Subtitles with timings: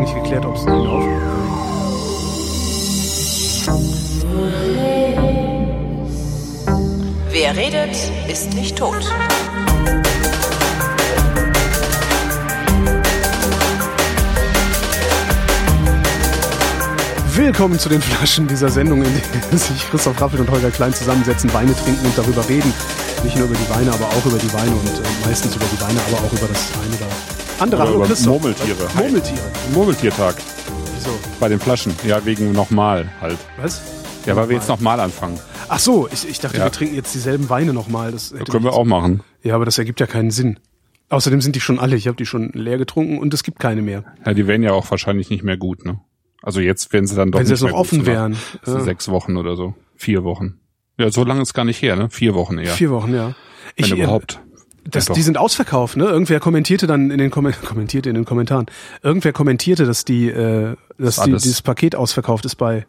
[0.00, 1.04] eigentlich geklärt, ob es den auf.
[7.30, 7.96] Wer redet,
[8.28, 9.04] ist nicht tot.
[17.34, 19.12] Willkommen zu den Flaschen dieser Sendung, in
[19.50, 22.72] der sich Christoph Rappel und Holger Klein zusammensetzen, Weine trinken und darüber reden.
[23.24, 25.80] Nicht nur über die Weine, aber auch über die Weine und äh, meistens über die
[25.80, 27.09] Weine, aber auch über das eine oder
[27.60, 27.82] andere.
[27.82, 28.40] Hallo Christoph.
[28.42, 28.76] Murmeltiere.
[28.84, 28.94] Was?
[28.94, 29.40] Murmeltiere.
[29.74, 30.36] Murmeltiertag.
[30.94, 31.10] Wieso?
[31.38, 31.92] Bei den Flaschen.
[32.06, 33.38] Ja, wegen nochmal halt.
[33.60, 33.82] Was?
[34.26, 35.38] Ja, weil wir jetzt nochmal anfangen.
[35.68, 36.64] Ach so, ich, ich dachte, Ja.
[36.64, 38.12] wir trinken jetzt dieselben Weine nochmal.
[38.12, 39.22] Das hätte Können wir mich- auch machen.
[39.42, 40.58] Ja, aber das ergibt ja keinen Sinn.
[41.08, 41.96] Außerdem sind die schon alle.
[41.96, 44.04] Ich habe die schon leer getrunken und es gibt keine mehr.
[44.24, 46.00] Ja, die wären ja auch wahrscheinlich nicht mehr gut, ne?
[46.42, 48.32] Also jetzt wären sie dann doch Wenn sie nicht jetzt noch mehr gut, offen sondern
[48.64, 48.74] wären.
[48.78, 48.80] Ja.
[48.84, 49.74] Sechs Wochen oder so.
[49.96, 50.58] Vier Wochen.
[50.98, 52.08] Ja, so lange ist gar nicht her, ne?
[52.10, 52.72] Vier Wochen eher.
[52.72, 53.34] Vier Wochen, ja.
[53.76, 54.40] wenn Ich, äh, überhaupt.
[54.84, 56.04] Das, Ja, die sind ausverkauft, ne?
[56.06, 58.66] Irgendwer kommentierte dann in den Kommen kommentierte in den Kommentaren.
[59.02, 62.86] Irgendwer kommentierte, dass die, äh, dass Ist die, dieses Paket ausverkauft ist bei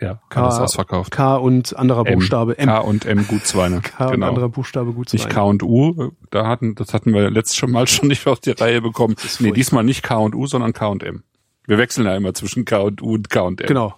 [0.00, 1.10] Ja, K, alles ausverkauft.
[1.10, 2.14] K und anderer M.
[2.14, 2.58] Buchstabe.
[2.58, 2.68] M.
[2.68, 3.80] K und M Gutsweine.
[3.82, 4.28] K und genau.
[4.28, 7.86] anderer Buchstabe gut Nicht K und U, da hatten, das hatten wir letztes schon mal
[7.88, 9.16] schon nicht auf die Reihe bekommen.
[9.38, 11.22] Nee, diesmal nicht K und U, sondern K und M.
[11.66, 13.66] Wir wechseln ja immer zwischen K und U und K und M.
[13.66, 13.94] Genau,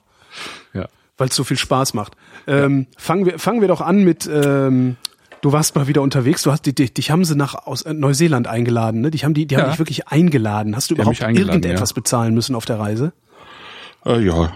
[0.75, 0.87] Ja.
[1.17, 2.15] weil es so viel Spaß macht.
[2.47, 4.97] Ähm, fangen wir fangen wir doch an mit ähm,
[5.43, 6.43] Du warst mal wieder unterwegs.
[6.45, 9.01] Du hast die, die, dich haben sie nach aus äh, Neuseeland eingeladen.
[9.01, 9.11] Ne?
[9.11, 9.71] Die haben die, die haben Ja.
[9.71, 10.75] dich wirklich eingeladen.
[10.77, 11.95] Hast du Die haben überhaupt irgendetwas ja.
[11.95, 13.13] bezahlen müssen auf der Reise?
[14.07, 14.53] Äh, ja,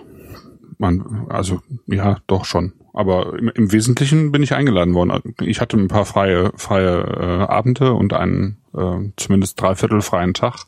[0.78, 2.72] man, also ja, doch schon.
[2.92, 5.34] Aber im, im Wesentlichen bin ich eingeladen worden.
[5.42, 10.66] Ich hatte ein paar freie, freie äh, Abende und einen äh, zumindest dreiviertel freien Tag.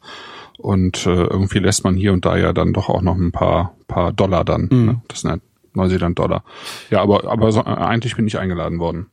[0.59, 3.77] Und äh, irgendwie lässt man hier und da ja dann doch auch noch ein paar,
[3.87, 4.69] paar Dollar dann.
[4.71, 5.01] Ne?
[5.07, 5.37] Das sind ja
[5.75, 6.43] Neuseeland-Dollar.
[6.91, 9.07] Ja, aber, aber so, äh, eigentlich bin ich eingeladen worden.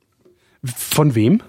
[0.66, 1.41] Von wem?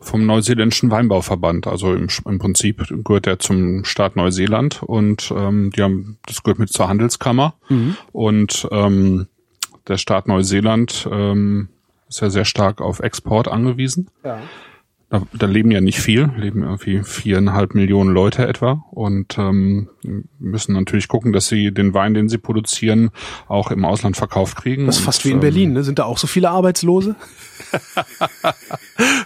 [0.00, 1.66] Vom neuseeländischen Weinbauverband.
[1.66, 6.58] Also im, im Prinzip gehört er zum Staat Neuseeland und ähm, die haben, das gehört
[6.58, 7.54] mit zur Handelskammer.
[8.12, 9.26] Und ähm,
[9.88, 11.68] der Staat Neuseeland ähm,
[12.08, 14.08] ist ja sehr stark auf Export angewiesen.
[14.24, 14.40] Ja.
[15.08, 19.88] Da, da leben ja nicht viel, leben irgendwie viereinhalb Millionen Leute etwa und ähm,
[20.40, 23.10] müssen natürlich gucken, dass sie den Wein, den sie produzieren,
[23.46, 24.86] auch im Ausland verkauft kriegen.
[24.86, 25.72] Das ist Und, fast wie in ähm, Berlin.
[25.74, 25.84] Ne?
[25.84, 27.14] Sind da auch so viele Arbeitslose?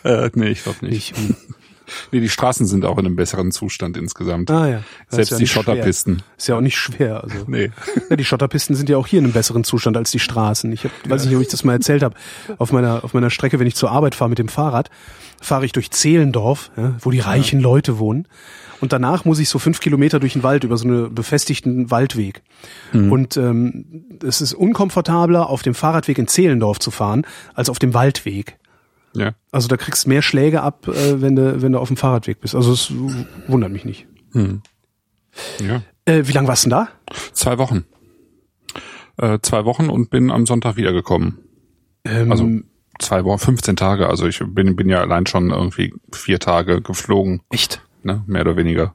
[0.02, 1.12] Äh, nee, ich glaube nicht.
[1.12, 1.36] Ich, hm.
[2.12, 4.50] Nee, die Straßen sind auch in einem besseren Zustand insgesamt.
[4.50, 4.82] Ah ja.
[5.08, 5.62] Das Selbst ja die nicht schwer.
[5.62, 6.22] Schotterpisten.
[6.36, 7.22] Ist ja auch nicht schwer.
[7.22, 7.36] Also.
[7.46, 7.70] Nee.
[8.08, 10.70] Ja, die Schotterpisten sind ja auch hier in einem besseren Zustand als die Straßen.
[10.72, 12.14] Ich hab, weiß nicht, ob ich das mal erzählt habe.
[12.58, 14.88] Auf meiner, auf meiner Strecke, wenn ich zur Arbeit fahre mit dem Fahrrad,
[15.40, 18.28] fahre ich durch Zehlendorf, ja, wo die reichen Leute wohnen.
[18.80, 22.42] Und danach muss ich so fünf Kilometer durch den Wald über so einen befestigten Waldweg.
[22.92, 23.84] Und ähm,
[24.26, 28.56] es ist unkomfortabler, auf dem Fahrradweg in Zehlendorf zu fahren, als auf dem Waldweg.
[29.14, 29.32] Ja.
[29.50, 32.40] Also da kriegst du mehr Schläge ab, äh, wenn du, wenn du auf dem Fahrradweg
[32.40, 32.54] bist.
[32.54, 32.92] Also es
[33.48, 34.06] wundert mich nicht.
[34.34, 35.82] ja.
[36.04, 36.88] Äh, wie lange warst du denn da?
[37.32, 37.84] Zwei Wochen.
[39.16, 41.38] Äh, zwei Wochen und bin am Sonntag wiedergekommen.
[42.04, 42.48] Ähm, Also
[42.98, 44.08] zwei Wochen, 15 Tage.
[44.08, 47.82] Also ich bin, bin ja allein schon irgendwie vier Tage geflogen, echt?
[48.02, 48.22] ne?
[48.26, 48.94] Mehr oder weniger.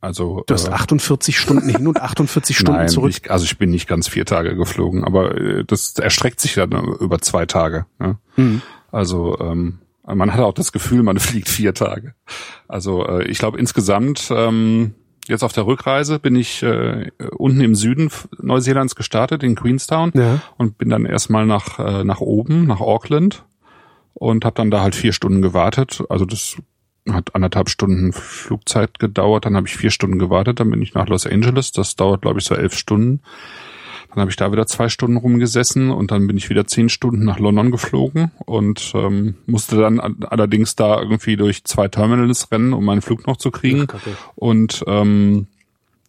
[0.00, 3.10] Also Du hast äh, 48 Stunden hin und 48 Stunden nein, zurück.
[3.10, 6.72] Ich, also ich bin nicht ganz vier Tage geflogen, aber äh, das erstreckt sich dann
[6.72, 7.86] über zwei Tage.
[7.98, 8.18] Ne?
[8.36, 8.62] Mhm.
[8.94, 12.14] Also ähm, man hat auch das Gefühl, man fliegt vier Tage.
[12.68, 14.94] Also äh, ich glaube insgesamt ähm,
[15.26, 18.10] jetzt auf der Rückreise bin ich äh, unten im Süden
[18.40, 20.40] Neuseelands gestartet in Queenstown Ja.
[20.58, 23.44] und bin dann erstmal nach äh, nach oben nach Auckland
[24.14, 26.02] und habe dann da halt vier Stunden gewartet.
[26.08, 26.56] Also das
[27.10, 29.44] hat anderthalb Stunden Flugzeit gedauert.
[29.44, 30.60] Dann habe ich vier Stunden gewartet.
[30.60, 31.72] Dann bin ich nach Los Angeles.
[31.72, 33.20] Das dauert glaube ich so elf Stunden.
[34.14, 37.24] Dann habe ich da wieder zwei Stunden rumgesessen und dann bin ich wieder zehn Stunden
[37.24, 42.72] nach London geflogen und ähm, musste dann all- allerdings da irgendwie durch zwei Terminals rennen,
[42.72, 43.86] um meinen Flug noch zu kriegen.
[44.36, 45.46] Und ähm,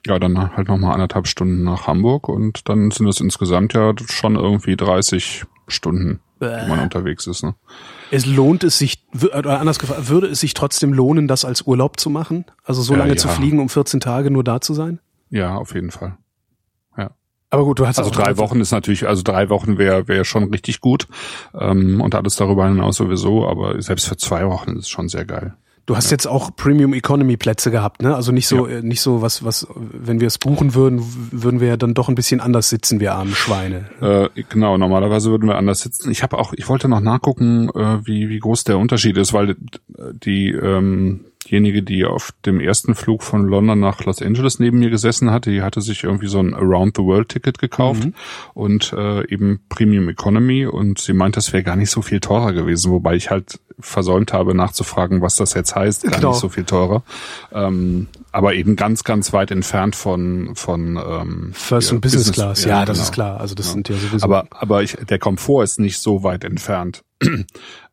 [0.06, 4.36] ja, dann halt nochmal anderthalb Stunden nach Hamburg und dann sind es insgesamt ja schon
[4.36, 7.44] irgendwie 30 Stunden, die man unterwegs ist.
[7.44, 7.56] Ne?
[8.12, 9.04] Es lohnt es sich,
[9.36, 12.46] oder anders gefragt, würde es sich trotzdem lohnen, das als Urlaub zu machen?
[12.64, 13.18] Also so Ja, lange ja.
[13.18, 15.00] zu fliegen, um 14 Tage nur da zu sein?
[15.32, 16.18] Ja, auf jeden Fall.
[17.56, 20.52] Aber gut, du hast Also drei Wochen ist natürlich, also drei Wochen wäre wäre schon
[20.52, 21.08] richtig gut
[21.58, 25.24] ähm, und alles darüber hinaus sowieso, aber selbst für zwei Wochen ist es schon sehr
[25.24, 25.54] geil.
[25.86, 28.14] Du hast jetzt auch Premium Economy Plätze gehabt, ne?
[28.14, 31.70] Also nicht so, äh, nicht so was, was, wenn wir es buchen würden, würden wir
[31.70, 33.86] ja dann doch ein bisschen anders sitzen, wir armen Schweine.
[34.02, 36.12] Äh, genau, normalerweise würden wir anders sitzen.
[36.12, 39.52] Ich habe auch, ich wollte noch nachgucken, äh, wie wie groß der Unterschied ist, weil
[39.52, 39.56] äh,
[40.12, 44.90] die ähm, diejenige, die auf dem ersten Flug von London nach Los Angeles neben mir
[44.90, 48.14] gesessen hatte, die hatte sich irgendwie so ein Around the World Ticket gekauft Mhm.
[48.54, 52.54] und äh, eben Premium Economy und sie meint, das wäre gar nicht so viel teurer
[52.54, 56.30] gewesen, wobei ich halt versäumt habe nachzufragen, was das jetzt heißt, gar Genau.
[56.32, 57.04] nicht so viel teurer.
[57.52, 62.64] Ähm, aber eben ganz, ganz weit entfernt von von ähm, First ja, und Business, Class.
[62.66, 63.04] Ja, das genau.
[63.04, 63.40] ist klar.
[63.40, 63.74] Also das Ja.
[63.74, 64.24] sind ja sowieso.
[64.26, 67.04] Aber, aber ich, der Komfort ist nicht so weit entfernt.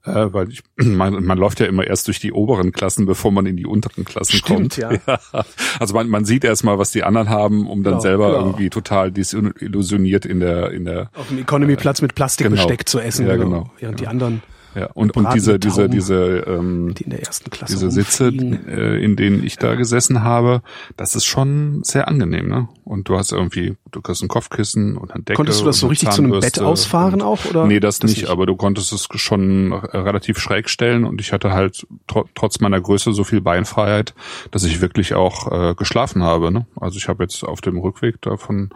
[0.04, 3.46] Äh, weil ich, man, man läuft ja immer erst durch die oberen Klassen, bevor man
[3.46, 4.76] in die unteren Klassen Stimmt, kommt.
[4.76, 4.90] ja.
[5.78, 8.46] Also man, man sieht erstmal, was die anderen haben, um dann Genau, selber genau.
[8.46, 12.88] irgendwie total desillusioniert in der, in der, auf dem Economy-Platz mit Plastikbesteck genau.
[12.88, 13.26] zu essen.
[13.26, 13.70] Ja, genau.
[13.78, 14.42] Während die anderen,
[14.74, 19.04] ja, und, und diese, diese, diese, ähm, die in der ersten Klasse diese Sitze, äh,
[19.04, 20.62] in denen ich da gesessen habe,
[20.96, 22.68] das ist schon sehr angenehm, ne?
[22.84, 25.36] Und du hast irgendwie, du kriegst ein Kopfkissen und eine Decke.
[25.36, 27.44] Konntest du das so richtig zu einem Bett ausfahren und- auch?
[27.44, 31.52] Oder nee, das, nicht, aber du konntest es schon relativ schräg stellen und ich hatte
[31.52, 34.14] halt tro trotz meiner Größe so viel Beinfreiheit,
[34.50, 36.50] dass ich wirklich auch äh, geschlafen habe.
[36.50, 36.66] Ne?
[36.80, 38.70] Also ich habe jetzt auf dem Rückweg da von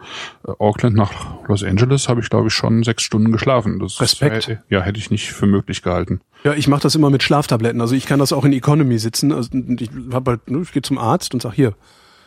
[0.47, 1.11] äh, Auckland nach
[1.47, 3.79] Los Angeles habe ich glaube ich schon sechs Stunden geschlafen.
[3.79, 4.47] Das Respekt.
[4.47, 6.21] Äh, ja, hätte ich nicht für möglich gehalten.
[6.43, 7.81] Ja, ich mache das immer mit Schlaftabletten.
[7.81, 9.31] Also ich kann das auch in Economy sitzen.
[9.31, 11.73] Also ich hab halt, ne, ich gehe zum Arzt und sag hier,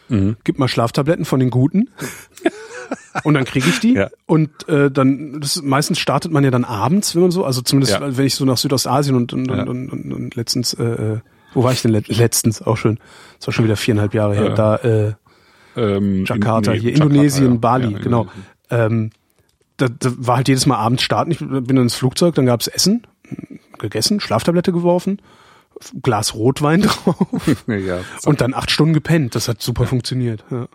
[0.08, 0.36] Mhm.
[0.42, 1.88] gib mal Schlaftabletten von den guten.
[3.24, 3.94] und dann kriege ich die.
[3.94, 4.08] Ja.
[4.26, 7.92] Und äh, dann, das, meistens startet man ja dann abends, wenn man so, also zumindest
[7.92, 8.16] Ja.
[8.16, 9.62] wenn ich so nach Südostasien und, und, Ja.
[9.62, 11.18] und, und, und letztens, äh, äh,
[11.54, 12.60] wo war ich denn let letztens?
[12.62, 12.98] Auch schön.
[13.38, 14.50] Das war schon wieder viereinhalb Jahre her.
[14.50, 15.12] Da äh,
[15.76, 17.58] Ähm, Jakarta, in- nee, hier Jakarta, Indonesien, ja.
[17.58, 18.22] Bali, genau.
[18.22, 18.44] Indonesien.
[18.70, 19.10] Ähm,
[19.76, 21.30] da, da war halt jedes Mal abends starten.
[21.30, 23.06] Ich bin dann ins Flugzeug, dann gab's Essen,
[23.78, 25.20] gegessen, Schlaftablette geworfen,
[26.02, 29.34] Glas Rotwein drauf ja, und dann acht Stunden gepennt.
[29.34, 30.44] Das hat super funktioniert.
[30.50, 30.68] Ja.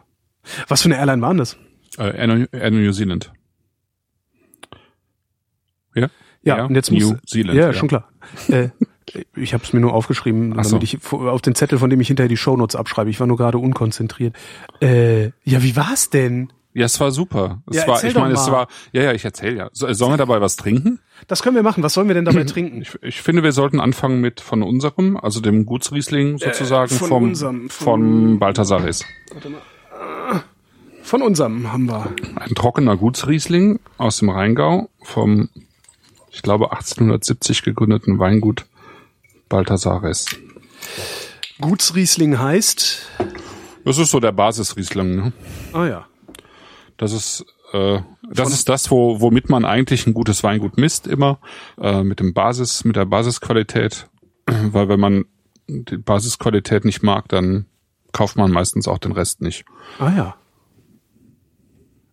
[0.67, 1.57] Was für eine Airline waren das?
[1.97, 3.31] äh, Air New- Air New Zealand.
[5.93, 6.09] Ja?
[6.43, 7.57] Ja, und jetzt New muss, Zealand.
[7.57, 8.09] Ja, schon klar.
[8.49, 8.69] Äh,
[9.35, 10.97] ich habe es mir nur aufgeschrieben, Ach damit so.
[10.97, 13.09] ich auf den Zettel, von dem ich hinterher die Shownotes abschreibe.
[13.09, 14.35] Ich war nur gerade unkonzentriert.
[14.81, 16.51] Äh, ja, wie war's denn?
[16.77, 17.61] Ja, es war super.
[17.69, 18.51] Es Ja, war, erzähl ich meine, es mal.
[18.51, 19.69] war, ja, ja, ich erzähle ja.
[19.71, 20.99] So, Sollen wir dabei was trinken?
[21.27, 21.81] Das können wir machen.
[21.83, 22.81] Was sollen wir denn dabei trinken?
[22.81, 27.07] Ich, ich finde, wir sollten anfangen mit von unserem, also dem Gutsriesling sozusagen Äh, von
[27.07, 29.05] vom, unserem, von- von Balthasaris.
[31.01, 32.13] Von unserem haben wir.
[32.35, 35.49] Ein trockener Gutsriesling aus dem Rheingau vom,
[36.31, 38.65] ich glaube, 1870 gegründeten Weingut
[39.49, 40.25] Balthasaris.
[41.61, 43.05] Gutsriesling heißt.
[43.85, 45.33] Das ist so der Basisriesling, ne?
[45.73, 46.05] Ah ja.
[46.97, 47.99] Das ist äh,
[48.29, 51.39] das ist das, wo, womit man eigentlich ein gutes Weingut misst immer
[51.79, 54.07] äh, mit dem Basis, mit der Basisqualität,
[54.45, 55.25] weil wenn man
[55.67, 57.65] die Basisqualität nicht mag, dann
[58.11, 59.65] kauft man meistens auch den Rest nicht.
[59.99, 60.35] Ah ja.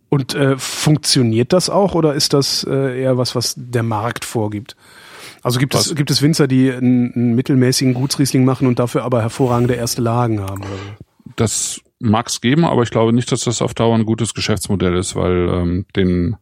[0.09, 4.77] Und äh, funktioniert das auch oder ist das äh, eher was, was der Markt vorgibt?
[5.43, 5.95] Also gibt es Was?
[5.97, 10.41] gibt es Winzer, die einen, einen mittelmäßigen Gutsriesling machen und dafür aber hervorragende erste Lagen
[10.41, 10.63] haben?
[10.63, 11.33] Oder?
[11.37, 14.95] Das mag es geben, aber ich glaube nicht, dass das auf Dauer ein gutes Geschäftsmodell
[14.97, 16.37] ist, weil ähm, den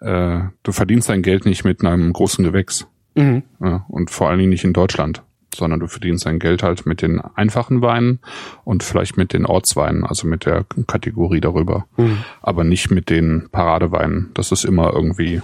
[0.00, 3.44] äh, du verdienst dein Geld nicht mit einem großen Gewächs Mhm.
[3.64, 5.22] ja, und vor allen Dingen nicht in Deutschland,
[5.54, 8.18] sondern du verdienst dein Geld halt mit den einfachen Weinen
[8.64, 11.86] und vielleicht mit den Ortsweinen, also mit der Kategorie darüber,
[12.42, 14.30] aber nicht mit den Paradeweinen.
[14.34, 15.40] Das ist immer irgendwie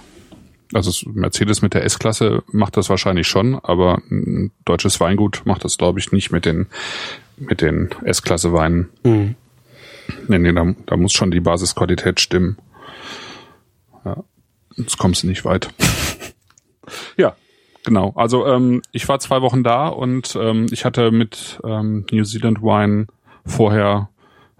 [0.75, 5.63] also es- Mercedes mit der S-Klasse macht das wahrscheinlich schon, aber ein deutsches Weingut macht
[5.65, 6.67] das, glaube ich, nicht mit den
[7.37, 8.89] mit den S-Klasse Weinen.
[9.03, 9.33] Mhm.
[10.27, 12.57] Nee, nee, da, da muss schon die Basisqualität stimmen.
[14.05, 14.23] Ja,
[14.75, 15.69] sonst kommst du nicht weit.
[17.17, 17.35] ja,
[17.85, 18.13] genau.
[18.15, 22.61] Also ähm, ich war zwei Wochen da und ähm, ich hatte mit ähm, New Zealand
[22.61, 23.07] Wine
[23.45, 24.09] vorher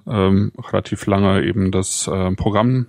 [0.07, 2.87] ähm, relativ lange eben das ähm, Programm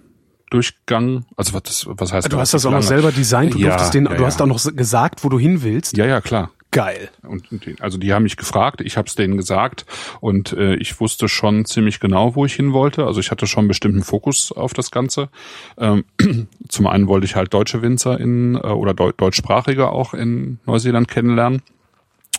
[0.50, 1.26] durchgegangen.
[1.36, 2.86] Also was, das, was heißt Du hast das auch noch lange?
[2.86, 4.44] selber designt, du Ja, durftest den, ja, du hast ja.
[4.44, 5.96] auch noch gesagt, wo du hin willst.
[5.96, 6.50] Ja, ja, klar.
[6.74, 7.08] Geil.
[7.22, 7.46] Und
[7.78, 9.86] also die haben mich gefragt, ich habe es denen gesagt
[10.20, 13.06] und äh, ich wusste schon ziemlich genau, wo ich hin wollte.
[13.06, 15.28] Also ich hatte schon einen bestimmten Fokus auf das Ganze.
[15.78, 16.04] Ähm,
[16.68, 21.06] zum einen wollte ich halt deutsche Winzer in äh, oder Deu deutschsprachige auch in Neuseeland
[21.06, 21.62] kennenlernen.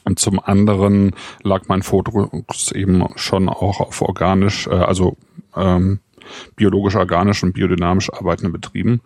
[0.03, 5.15] Und zum anderen lag mein Fokus eben schon auch auf organisch, äh, also
[5.55, 5.99] ähm,
[6.57, 8.99] biologisch, organisch und biodynamisch arbeitende Betrieben,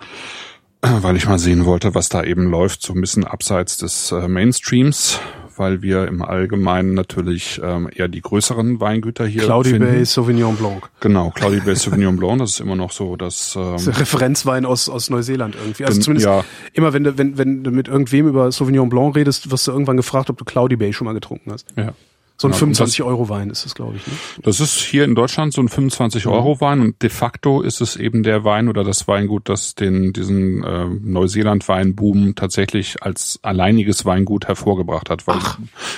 [1.01, 4.27] weil ich mal sehen wollte, was da eben läuft, so ein bisschen abseits des äh,
[4.27, 5.19] Mainstreams,
[5.57, 9.91] weil wir im Allgemeinen natürlich ähm, eher die größeren Weingüter hier Cloudy finden.
[9.91, 10.89] Bay Sauvignon Blanc.
[11.01, 14.87] Genau, Cloudy Bay Sauvignon Blanc, das ist immer noch so, dass ähm, Das Referenzwein aus,
[14.87, 15.83] aus Neuseeland irgendwie.
[15.83, 16.45] Also zumindest ja.
[16.73, 19.97] immer, wenn du, wenn, wenn du mit irgendwem über Sauvignon Blanc redest, wirst du irgendwann
[19.97, 21.67] gefragt, ob du Cloudy Bay schon mal getrunken hast.
[21.75, 21.93] ja.
[22.41, 24.07] So ein Ja, 25-Euro-Wein ist es, glaube ich.
[24.07, 24.13] Ne?
[24.43, 28.45] Das ist hier in Deutschland so ein 25-Euro-Wein und de facto ist es eben der
[28.45, 35.27] Wein oder das Weingut, das den diesen äh, Neuseeland-Weinboom tatsächlich als alleiniges Weingut hervorgebracht hat,
[35.27, 35.39] weil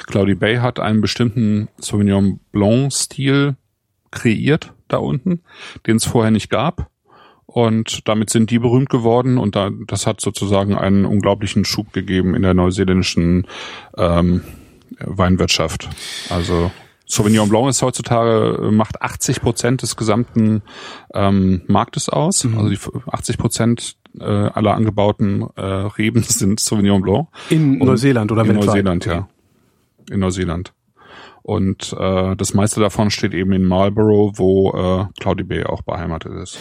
[0.07, 3.55] Cloudy Bay hat einen bestimmten Sauvignon Blanc-Stil
[4.10, 5.41] kreiert da unten,
[5.86, 6.89] den es vorher nicht gab.
[7.45, 12.33] Und damit sind die berühmt geworden und da, das hat sozusagen einen unglaublichen Schub gegeben
[12.33, 13.45] in der neuseeländischen
[13.98, 14.41] ähm,
[15.05, 15.89] Weinwirtschaft.
[16.29, 16.72] Also
[17.05, 20.62] Sauvignon Blanc ist heutzutage, macht 80 Prozent des gesamten
[21.13, 22.46] ähm, Marktes aus.
[22.46, 22.79] Also die
[23.12, 27.27] 80 Prozent äh, aller angebauten äh, Reben sind Sauvignon Blanc.
[27.50, 28.55] In Und Neuseeland oder in?
[28.55, 29.27] Neuseeland, ja.
[30.10, 30.74] In Neuseeland.
[31.43, 36.33] Und äh, das meiste davon steht eben in Marlborough, wo äh, Cloudy Bay auch beheimatet
[36.33, 36.57] ist.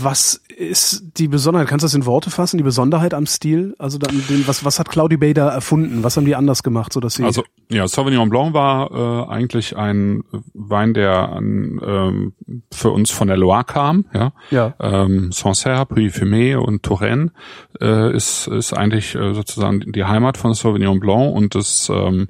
[0.00, 1.66] Was ist die Besonderheit?
[1.66, 2.58] Kannst du das in Worte fassen?
[2.58, 3.74] Die Besonderheit am Stil?
[3.78, 6.04] Also dann, den, was, was hat Cloudy Bay da erfunden?
[6.04, 7.24] Was haben die anders gemacht, so dass sie?
[7.24, 10.22] Also ja, Sauvignon Blanc war äh, eigentlich ein
[10.54, 12.32] Wein, der an, ähm,
[12.72, 14.04] für uns von der Loire kam.
[14.14, 14.74] Ja, Ja.
[14.80, 17.32] ähm, Sancerre, Puy-Fumé und Touraine
[17.80, 22.28] äh, ist ist eigentlich äh, sozusagen die Heimat von Sauvignon Blanc und das ähm,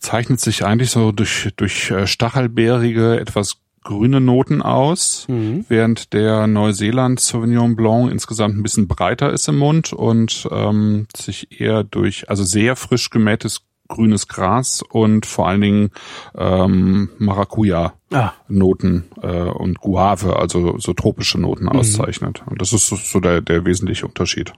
[0.00, 7.20] zeichnet sich eigentlich so durch durch äh, stachelbeerige etwas grüne Noten aus, während der Neuseeland
[7.20, 12.44] Sauvignon Blanc insgesamt ein bisschen breiter ist im Mund und ähm, sich eher durch, also
[12.44, 15.90] sehr frisch gemähtes grünes Gras und vor allen Dingen
[16.36, 21.70] ähm, Maracuja ah, Noten äh, und Guave, also so tropische Noten Mhm.
[21.70, 22.42] auszeichnet.
[22.44, 24.52] Und das ist so, so der, der wesentliche Unterschied.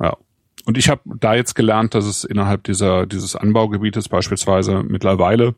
[0.00, 0.16] Ja.
[0.68, 5.54] Und ich habe da jetzt gelernt, dass es innerhalb dieser dieses Anbaugebietes beispielsweise mittlerweile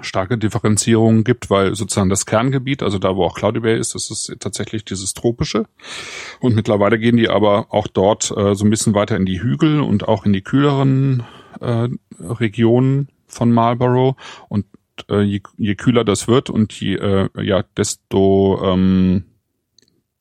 [0.00, 4.10] starke Differenzierungen gibt, weil sozusagen das Kerngebiet, also da, wo auch Cloudy Bay ist, das
[4.10, 5.66] ist tatsächlich dieses tropische.
[6.40, 9.82] Und mittlerweile gehen die aber auch dort äh, so ein bisschen weiter in die Hügel
[9.82, 11.22] und auch in die kühleren
[11.60, 14.16] äh, Regionen von Marlborough.
[14.48, 14.64] Und
[15.10, 19.26] äh, je, je kühler das wird und je, äh, ja, desto, ähm,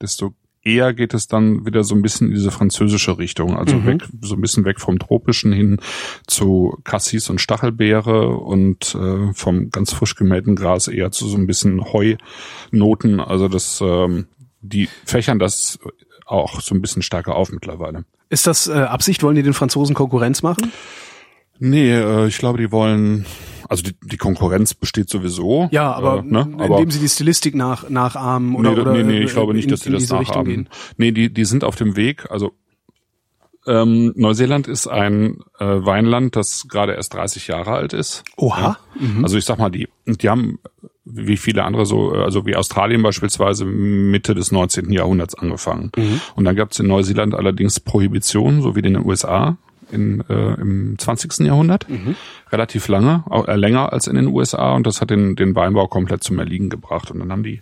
[0.01, 0.33] desto
[0.65, 3.85] eher geht es dann wieder so ein bisschen in diese französische Richtung, also Mhm.
[3.85, 5.79] weg, so ein bisschen weg vom Tropischen hin
[6.27, 11.47] zu Cassis und Stachelbeere und äh, vom ganz frisch gemähten Gras eher zu so ein
[11.47, 13.19] bisschen Heunoten.
[13.19, 14.25] Also das, ähm,
[14.61, 15.79] die fächern das
[16.25, 18.03] auch so ein bisschen stärker auf mittlerweile.
[18.29, 19.21] ist das äh, Absicht?
[19.21, 20.71] Wollen die den Franzosen Konkurrenz machen?
[21.59, 23.25] Nee, äh, ich glaube, die wollen,
[23.69, 25.69] also die, die Konkurrenz besteht sowieso.
[25.71, 26.47] Ja, aber, äh, ne?
[26.57, 29.53] aber indem sie die Stilistik nach, nachahmen oder, nee, oder nee, nee, ich äh, glaube
[29.53, 30.45] nicht, in, dass sie das nachahmen.
[30.45, 30.69] gehen.
[30.97, 32.29] Nee, die, die sind auf dem Weg.
[32.29, 32.53] Also
[33.67, 38.23] ähm, Neuseeland ist ein äh, Weinland, das gerade erst 30 Jahre alt ist.
[38.37, 38.77] Oha.
[38.99, 39.23] Mhm.
[39.23, 40.59] Also ich sag mal, die, die haben
[41.03, 44.91] wie viele andere so, äh, also wie Australien beispielsweise Mitte des 19.
[44.91, 45.91] Jahrhunderts angefangen.
[45.95, 46.21] Mhm.
[46.35, 49.57] Und dann gab es in Neuseeland allerdings Prohibition, so wie in den USA
[49.91, 51.45] in, äh, im 20.
[51.45, 51.89] Jahrhundert.
[51.89, 52.15] Mhm.
[52.51, 55.87] Relativ lange, auch, äh, länger als in den USA und das hat den, den Weinbau
[55.87, 57.11] komplett zum Erliegen gebracht.
[57.11, 57.61] Und dann haben die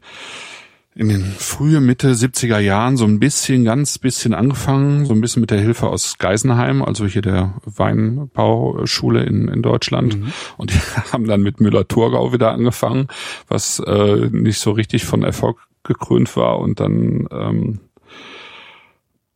[0.96, 5.42] in den frühe Mitte 70er Jahren so ein bisschen, ganz bisschen angefangen, so ein bisschen
[5.42, 10.18] mit der Hilfe aus Geisenheim, also hier der Weinbauschule in, in Deutschland.
[10.58, 10.77] Und die
[11.12, 13.08] haben dann mit Müller-Thurgau wieder angefangen,
[13.48, 16.60] was äh, nicht so richtig von Erfolg gekrönt war.
[16.60, 17.80] Und dann ähm,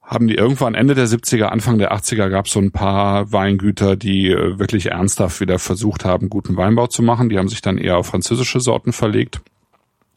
[0.08, 3.98] haben die irgendwann Ende der 70er, Anfang der 80er gab es so ein paar Weingüter,
[3.98, 7.28] die äh, wirklich ernsthaft wieder versucht haben, guten Weinbau zu machen.
[7.28, 9.42] Die haben sich dann eher auf französische Sorten verlegt.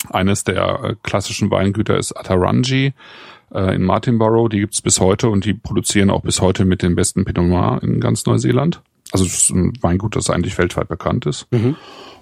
[0.08, 2.94] Eines der äh, klassischen Weingüter ist Atarangi
[3.52, 4.48] äh, in Martinborough.
[4.48, 7.80] Die gibt's bis heute und die produzieren auch bis heute mit den besten Pinot Noir
[7.82, 8.82] in ganz Neuseeland.
[9.10, 11.48] Also es ist ein Weingut, das eigentlich weltweit bekannt ist.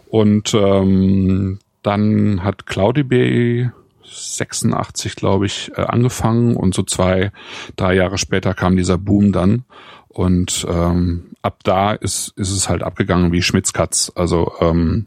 [0.09, 3.71] Und ähm, dann hat Cloudy Bay
[4.11, 7.33] 86, glaube ich, äh, angefangen und so zwei,
[7.77, 9.65] drei Jahre später kam dieser Boom dann.
[10.09, 14.11] Und ähm, ab da ist, ist es halt abgegangen wie Schmitzkatz.
[14.15, 15.07] Also ähm,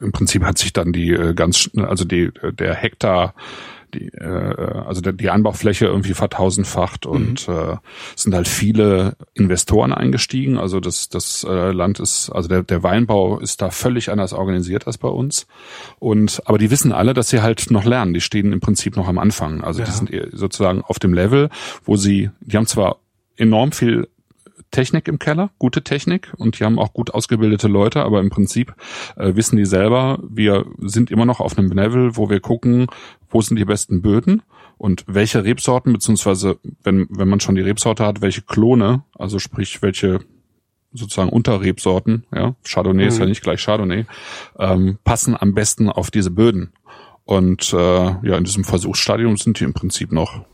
[0.00, 3.34] im Prinzip hat sich dann die äh, ganz, also die, der Hektar,
[3.94, 7.76] die, äh, also der, die Anbaufläche irgendwie vertausendfacht und äh,
[8.16, 10.58] es sind halt viele Investoren eingestiegen.
[10.58, 14.86] Also das, das äh, Land ist, also der, der Weinbau ist da völlig anders organisiert
[14.86, 15.46] als bei uns.
[15.98, 18.14] Und aber die wissen alle, dass sie halt noch lernen.
[18.14, 19.62] Die stehen im Prinzip noch am Anfang.
[19.62, 19.86] Also Ja.
[19.86, 21.48] die sind sozusagen auf dem Level,
[21.84, 22.96] wo sie, die haben zwar
[23.36, 24.08] enorm viel
[24.72, 28.74] Technik im Keller, gute Technik und die haben auch gut ausgebildete Leute, aber im Prinzip
[29.16, 32.88] äh, wissen die selber, wir sind immer noch auf einem Level, wo wir gucken,
[33.30, 34.42] wo sind die besten Böden
[34.78, 39.80] und welche Rebsorten, beziehungsweise wenn, wenn man schon die Rebsorte hat, welche Klone, also sprich
[39.82, 40.20] welche
[40.92, 44.06] sozusagen Unterrebsorten, ja, Chardonnay ist ja nicht gleich Chardonnay,
[44.58, 46.72] ähm, passen am besten auf diese Böden.
[47.24, 50.44] Und äh, ja, in diesem Versuchsstadium sind die im Prinzip noch.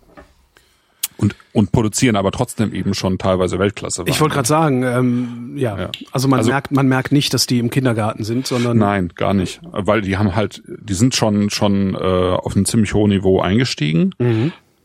[1.18, 4.04] Und, und produzieren aber trotzdem eben schon teilweise Weltklasse.
[4.06, 5.90] Ich wollte gerade sagen, ähm, ja, Ja.
[6.12, 9.34] also man Also- merkt, man merkt nicht, dass die im Kindergarten sind, sondern Nein, gar
[9.34, 9.60] nicht.
[9.72, 14.14] Weil die haben halt, die sind schon schon äh, auf ein ziemlich hohes Niveau eingestiegen.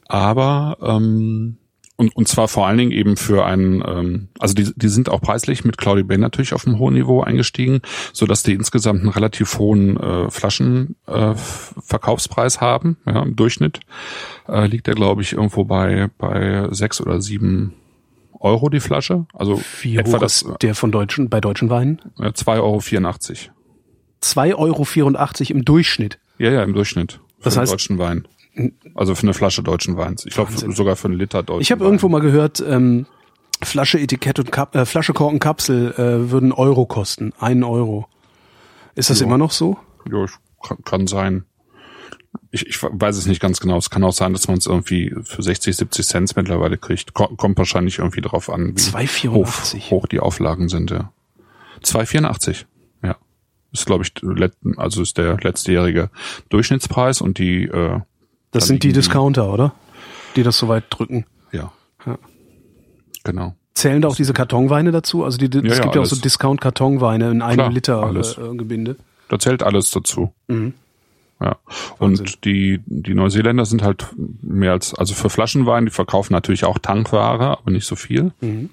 [0.07, 1.57] Aber ähm,
[1.95, 5.21] und, und zwar vor allen Dingen eben für einen, ähm, also die, die sind auch
[5.21, 7.81] preislich mit Cloudy Bay natürlich auf einem hohen Niveau eingestiegen,
[8.13, 12.97] so dass die insgesamt einen relativ hohen äh, Flaschenverkaufspreis äh, Verkaufspreis haben.
[13.05, 13.79] Ja, Im Durchschnitt
[14.47, 17.73] äh, liegt der, glaube ich, irgendwo bei bei sechs oder sieben
[18.39, 19.25] Euro die Flasche.
[19.33, 22.01] Also wie etwa das der von deutschen, bei deutschen Weinen?
[22.19, 22.79] äh, 2,84 Euro.
[24.21, 26.19] 2,84 Euro im Durchschnitt.
[26.39, 27.19] Ja, ja, im Durchschnitt.
[27.39, 28.27] Für Das heißt- deutschen Wein.
[28.95, 30.25] Also für eine Flasche deutschen Weins.
[30.25, 33.05] Ich glaube sogar für einen Liter deutschen Ich habe irgendwo mal gehört, ähm,
[33.63, 38.07] Flasche Etikett und Kap äh, Flasche Korken Kapsel äh, würden Euro kosten, einen Euro.
[38.95, 39.25] Ist das Ja.
[39.25, 39.77] immer noch so?
[40.12, 40.25] Ja,
[40.62, 41.45] kann, kann sein.
[42.51, 43.77] Ich, ich weiß es nicht ganz genau.
[43.77, 47.13] Es kann auch sein, dass man es irgendwie für 60, 70 Cent mittlerweile kriegt.
[47.13, 49.29] Ko kommt wahrscheinlich irgendwie drauf an, wie 2,84.
[49.31, 51.12] hoch, hoch die Auflagen sind, ja.
[51.83, 52.65] 2,84.
[53.03, 53.17] Ja.
[53.72, 54.13] Ist, glaube ich,
[54.77, 56.10] also ist der letztjährige
[56.50, 58.00] Durchschnittspreis und die, äh,
[58.53, 59.74] Das sind die Discounter, oder?
[60.36, 61.25] Die das so weit drücken.
[61.51, 61.72] ja.
[62.05, 62.17] Ja.
[63.24, 63.55] Genau.
[63.74, 65.24] Zählen da auch diese Kartonweine dazu?
[65.24, 66.15] Also die, es Ja, gibt ja, ja auch so.
[66.17, 68.38] Discount-Kartonweine in einem Klar, Liter alles.
[68.38, 68.98] äh, Gebinde.
[69.29, 70.33] Da zählt alles dazu.
[70.48, 70.74] Mhm.
[71.41, 71.55] Ja.
[71.98, 72.25] Wahnsinn.
[72.25, 74.07] Und die, die Neuseeländer sind halt
[74.41, 78.31] mehr als, also für Flaschenwein, die verkaufen natürlich auch Tankware, aber nicht so viel.
[78.41, 78.69] Mhm.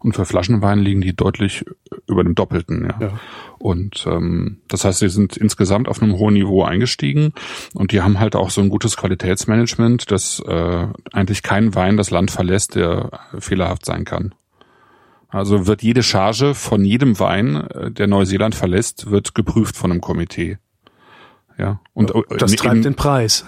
[0.00, 1.64] Und für Flaschenwein liegen die deutlich
[2.06, 3.06] über dem Doppelten, ja.
[3.08, 3.20] Ja.
[3.58, 7.32] Und ähm, das heißt, sie sind insgesamt auf einem hohen Niveau eingestiegen
[7.74, 12.10] und die haben halt auch so ein gutes Qualitätsmanagement, dass äh, eigentlich kein Wein das
[12.10, 14.34] Land verlässt, der fehlerhaft sein kann.
[15.28, 20.00] Also wird jede Charge von jedem Wein, äh, der Neuseeland verlässt, wird geprüft von einem
[20.00, 20.58] Komitee.
[21.58, 21.80] Ja.
[21.92, 23.44] Und äh, Das in- treibt den Preis.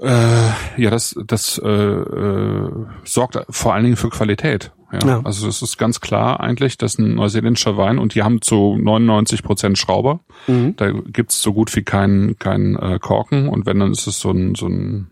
[0.00, 2.70] Äh, ja, das, das äh, äh,
[3.04, 4.72] sorgt vor allen Dingen für Qualität.
[4.92, 5.06] Ja.
[5.06, 5.20] Ja.
[5.24, 9.42] Also es ist ganz klar eigentlich, dass ein neuseeländischer Wein und die haben zu 99
[9.42, 10.20] Prozent Schrauber.
[10.46, 10.76] Mhm.
[10.76, 14.30] Da gibt's so gut wie keinen keinen äh, Korken und wenn dann ist es so
[14.30, 15.08] ein so ein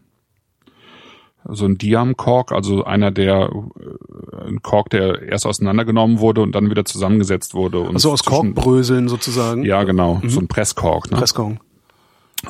[1.48, 6.70] so ein Diam-Kork, also einer der äh, ein Kork, der erst auseinandergenommen wurde und dann
[6.70, 7.80] wieder zusammengesetzt wurde.
[7.80, 9.64] Und Also aus Korkbröseln sozusagen.
[9.64, 11.10] Ja, genau, so ein Presskork.
[11.10, 11.18] Ne?
[11.18, 11.58] Presskorken.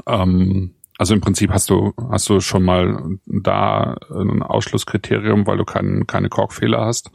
[0.06, 5.64] Ähm, also im Prinzip hast du hast du schon mal da ein Ausschlusskriterium, weil du
[5.64, 7.10] kein, keine Korkfehler hast.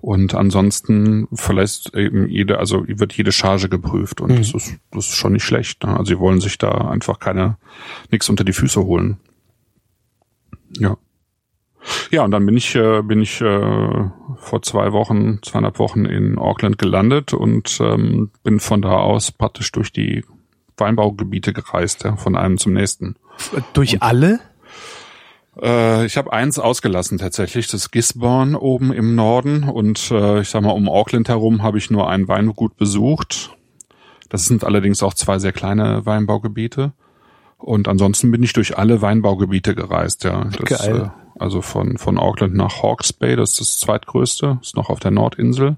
[0.00, 5.14] Und ansonsten verlässt eben jede, also wird jede Charge geprüft und das ist das ist
[5.14, 5.84] schon nicht schlecht.
[5.84, 5.90] Ne?
[5.90, 7.58] Also sie wollen sich da einfach keine
[8.10, 9.18] nichts unter die Füße holen.
[10.76, 10.96] Ja.
[12.10, 16.38] Ja, und dann bin ich, äh, bin ich äh, vor zwei Wochen, zweieinhalb Wochen in
[16.38, 20.24] Auckland gelandet und ähm, bin von da aus praktisch durch die
[20.78, 23.16] Weinbaugebiete gereist, ja, von einem zum nächsten.
[23.72, 24.40] Durch alle?
[25.60, 30.62] Äh, ich habe eins ausgelassen tatsächlich, das Gisborne oben im Norden und äh, ich sag
[30.62, 33.56] mal um Auckland herum habe ich nur ein Weingut besucht.
[34.28, 36.92] Das sind allerdings auch zwei sehr kleine Weinbaugebiete.
[37.56, 40.44] Und ansonsten bin ich durch alle Weinbaugebiete gereist, ja.
[40.44, 41.10] Das, Geil.
[41.10, 45.00] Äh, also von, von Auckland nach Hawke's Bay, das ist das zweitgrößte, ist noch auf
[45.00, 45.76] der Nordinsel.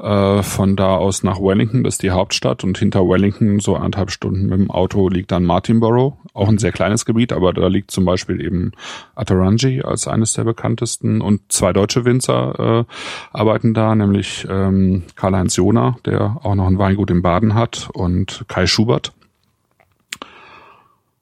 [0.00, 2.64] Äh, von da aus nach Wellington, das ist die Hauptstadt.
[2.64, 6.16] Und hinter Wellington, so anderthalb Stunden mit dem Auto, liegt dann Martinborough.
[6.32, 8.72] Auch ein sehr kleines Gebiet, aber da liegt zum Beispiel eben
[9.14, 11.20] Atarangi als eines der bekanntesten.
[11.20, 16.78] Und zwei deutsche Winzer äh, arbeiten da, nämlich ähm, Karl-Heinz Jona, der auch noch ein
[16.78, 19.12] Weingut in Baden hat, und Kai Schubert.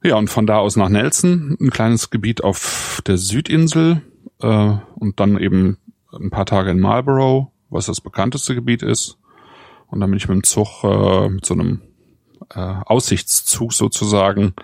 [0.04, 4.02] Ja, und von da aus nach Nelson, ein kleines Gebiet auf der Südinsel
[4.40, 5.78] äh, und dann eben
[6.12, 9.18] ein paar Tage in Marlborough, was das bekannteste Gebiet ist.
[9.88, 11.80] Und dann bin ich mit dem Zug, äh, mit so einem
[12.54, 14.54] äh, Aussichtszug sozusagen,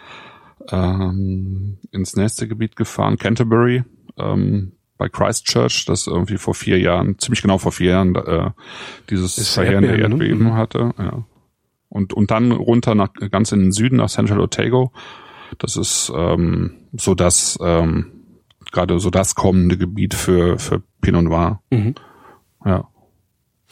[0.70, 3.84] ähm, ins nächste Gebiet gefahren, Canterbury,
[4.18, 8.50] ähm, bei Christchurch, das irgendwie vor vier Jahren, ziemlich genau vor vier Jahren, äh,
[9.10, 10.24] dieses Das verheerende Erdbeben, ne?
[10.24, 10.54] Erdbeben Mhm.
[10.54, 10.94] hatte.
[10.98, 11.24] Ja.
[11.88, 14.92] Und, und dann runter nach, ganz in den Süden nach Central Otago.
[15.58, 18.12] Das ist ähm, so das ähm,
[18.72, 21.60] gerade so das kommende Gebiet für für Pinot Noir.
[21.70, 21.94] Mhm.
[22.64, 22.88] Ja.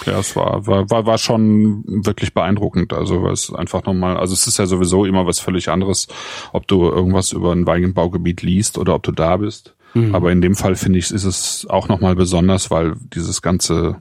[0.07, 2.93] Ja, es war, war, war, war schon wirklich beeindruckend.
[2.93, 6.09] Also es einfach nochmal, also es ist ja sowieso immer was völlig anderes,
[6.53, 9.75] ob du irgendwas über ein Weinbaugebiet liest oder ob du da bist.
[10.13, 14.01] Aber in dem Fall finde ich, ist es auch nochmal besonders, weil dieses ganze,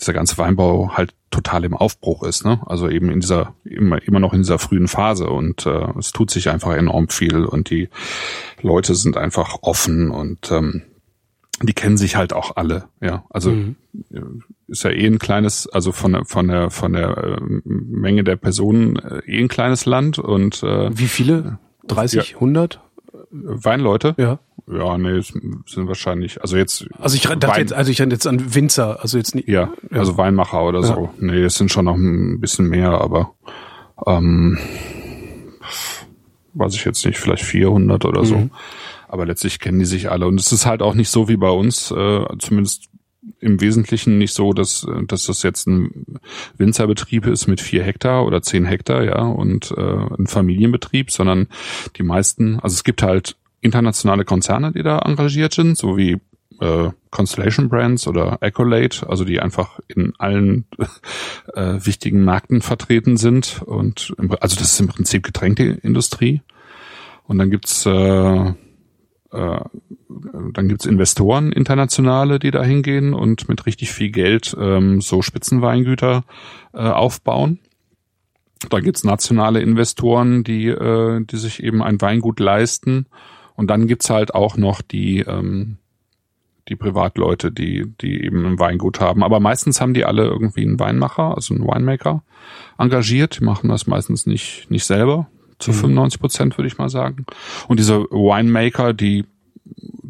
[0.00, 2.60] dieser ganze Weinbau halt total im Aufbruch ist, ne?
[2.66, 6.30] Also eben in dieser, immer, immer noch in dieser frühen Phase und äh, es tut
[6.30, 7.88] sich einfach enorm viel und die
[8.60, 10.82] Leute sind einfach offen und ähm,
[11.62, 13.24] die kennen sich halt auch alle, ja.
[13.30, 13.76] Also Mhm.
[14.12, 14.20] äh,
[14.68, 18.36] ist ja eh ein kleines, also von der von der von der äh, Menge der
[18.36, 21.58] Personen äh, eh ein kleines Land und äh, Wie viele?
[21.86, 22.80] 30, 100?
[23.30, 24.38] Weinleute, Ja.
[24.66, 26.86] Ja, nee, es sind wahrscheinlich, also jetzt.
[26.98, 29.46] Also ich dachte Wein, jetzt, also ich dachte jetzt an Winzer, also jetzt nicht.
[29.46, 30.86] ja, also Weinmacher oder Ja.
[30.86, 31.10] so.
[31.18, 33.34] Nee, es sind schon noch ein bisschen mehr, aber
[34.06, 34.56] ähm,
[36.54, 38.48] weiß ich jetzt nicht, vielleicht 400 oder so.
[39.08, 41.50] Aber letztlich kennen die sich alle und es ist halt auch nicht so wie bei
[41.50, 42.88] uns, äh, zumindest
[43.40, 46.18] im Wesentlichen nicht so, dass, äh, dass das jetzt ein
[46.56, 49.80] Winzerbetrieb ist mit vier Hektar oder zehn Hektar, ja, und äh,
[50.18, 51.48] ein Familienbetrieb, sondern
[51.96, 56.18] die meisten, also es gibt halt internationale Konzerne, die da engagiert sind, so wie
[56.60, 60.66] äh, Constellation Brands oder Accolade, also die einfach in allen
[61.54, 66.42] äh, wichtigen Märkten vertreten sind und im, also das ist im Prinzip Getränkeindustrie.
[67.26, 68.52] Und dann gibt's äh,
[69.34, 69.60] äh,
[70.52, 76.24] dann gibt's Investoren internationale, die da hingehen und mit richtig viel Geld ähm, so Spitzenweingüter
[76.72, 77.58] äh, aufbauen.
[78.70, 83.06] Da gibt's nationale Investoren, die, äh, die sich eben ein Weingut leisten.
[83.56, 85.78] Und dann gibt's halt auch noch die, ähm,
[86.68, 89.22] die Privatleute, die, die eben ein Weingut haben.
[89.22, 92.22] Aber meistens haben die alle irgendwie einen Weinmacher, also einen Winemaker
[92.78, 93.40] engagiert.
[93.40, 95.28] Die machen das meistens nicht, nicht selber.
[95.64, 97.26] Zu 95 Prozent würde ich mal sagen.
[97.68, 99.24] Und diese Winemaker, die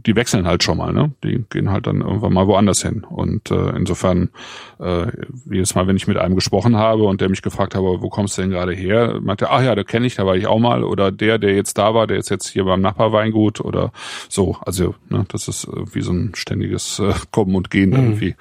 [0.06, 1.12] die wechseln halt schon mal, ne?
[1.22, 3.04] Die gehen halt dann irgendwann mal woanders hin.
[3.04, 4.30] Und äh, insofern,
[4.78, 5.06] äh,
[5.50, 8.36] jedes Mal, wenn ich mit einem gesprochen habe und der mich gefragt habe, wo kommst
[8.36, 10.58] du denn gerade her, meinte, er, ach ja, da kenne ich, da war ich auch
[10.58, 10.84] mal.
[10.84, 13.92] Oder der, der jetzt da war, der ist jetzt hier beim Nachbarweingut oder
[14.28, 14.56] so.
[14.60, 18.36] Also, ne, das ist äh, wie so ein ständiges äh, Kommen und Gehen irgendwie.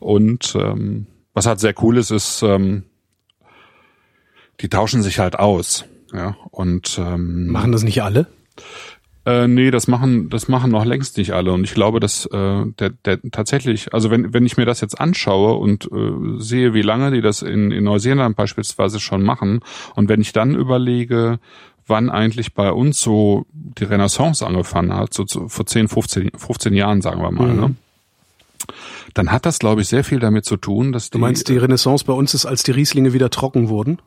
[0.00, 2.84] Und ähm, was halt sehr cool ist, ist, ähm,
[4.60, 5.84] die tauschen sich halt aus.
[6.12, 8.26] Ja, und ähm, Machen das nicht alle?
[9.24, 11.52] äh, nee, das machen, das machen noch längst nicht alle.
[11.52, 15.00] Und ich glaube, dass äh, der, der tatsächlich, also wenn, wenn ich mir das jetzt
[15.00, 19.60] anschaue und äh, sehe, wie lange die das in, in Neuseeland beispielsweise schon machen,
[19.94, 21.38] und wenn ich dann überlege,
[21.86, 26.74] wann eigentlich bei uns so die Renaissance angefangen hat, so zu, vor 10, 15, 15
[26.74, 27.60] Jahren, sagen wir mal, Mhm.
[27.60, 27.74] ne?
[29.14, 32.04] Dann hat das, glaube ich, sehr viel damit zu tun, dass Du meinst, die Renaissance
[32.04, 33.98] bei uns ist, als die Rieslinge wieder trocken wurden?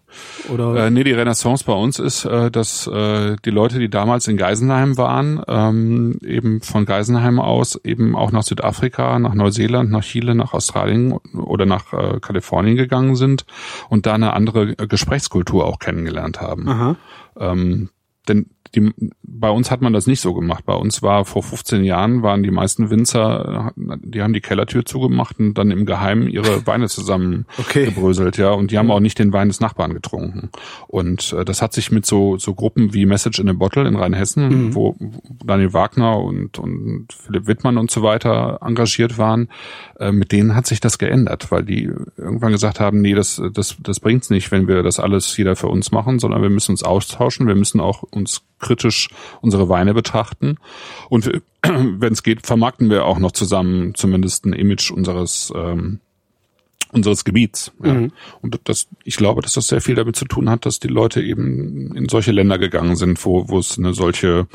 [0.54, 0.88] Oder?
[0.88, 4.38] Äh, nee, die Renaissance bei uns ist, äh, dass äh, die Leute, die damals in
[4.38, 10.36] Geisenheim waren, ähm, eben von Geisenheim aus eben auch nach Südafrika, nach Neuseeland, nach Chile,
[10.36, 13.46] nach Australien oder nach äh, Kalifornien gegangen sind
[13.90, 16.68] und da eine andere äh, Gesprächskultur auch kennengelernt haben.
[16.68, 16.96] Aha.
[17.38, 17.90] Ähm,
[18.28, 20.66] denn die, bei uns hat man das nicht so gemacht.
[20.66, 25.40] Bei uns war vor 15 Jahren waren die meisten Winzer, die haben die Kellertür zugemacht
[25.40, 27.86] und dann im Geheimen ihre Weine zusammen Okay.
[27.86, 28.52] gebröselt, ja.
[28.52, 30.50] Und die haben auch nicht den Wein des Nachbarn getrunken.
[30.88, 33.96] Und äh, das hat sich mit so so Gruppen wie Message in a Bottle in
[33.96, 34.96] Rheinhessen, wo
[35.44, 39.50] Daniel Wagner und und Philipp Wittmann und so weiter engagiert waren,
[40.00, 43.78] äh, mit denen hat sich das geändert, weil die irgendwann gesagt haben, nee, das das
[43.80, 46.84] das bringt's nicht, wenn wir das alles jeder für uns machen, sondern wir müssen uns
[46.84, 49.10] austauschen, wir müssen auch uns kritisch
[49.42, 50.58] unsere Weine betrachten
[51.10, 51.30] und
[51.62, 56.00] wenn es geht, vermarkten wir auch noch zusammen zumindest ein Image unseres ähm,
[56.92, 57.74] unseres Gebiets.
[57.84, 58.08] Ja.
[58.42, 61.22] Und das, ich glaube, dass das sehr viel damit zu tun hat, dass die Leute
[61.22, 64.48] eben in solche Länder gegangen sind, wo, wo es eine solche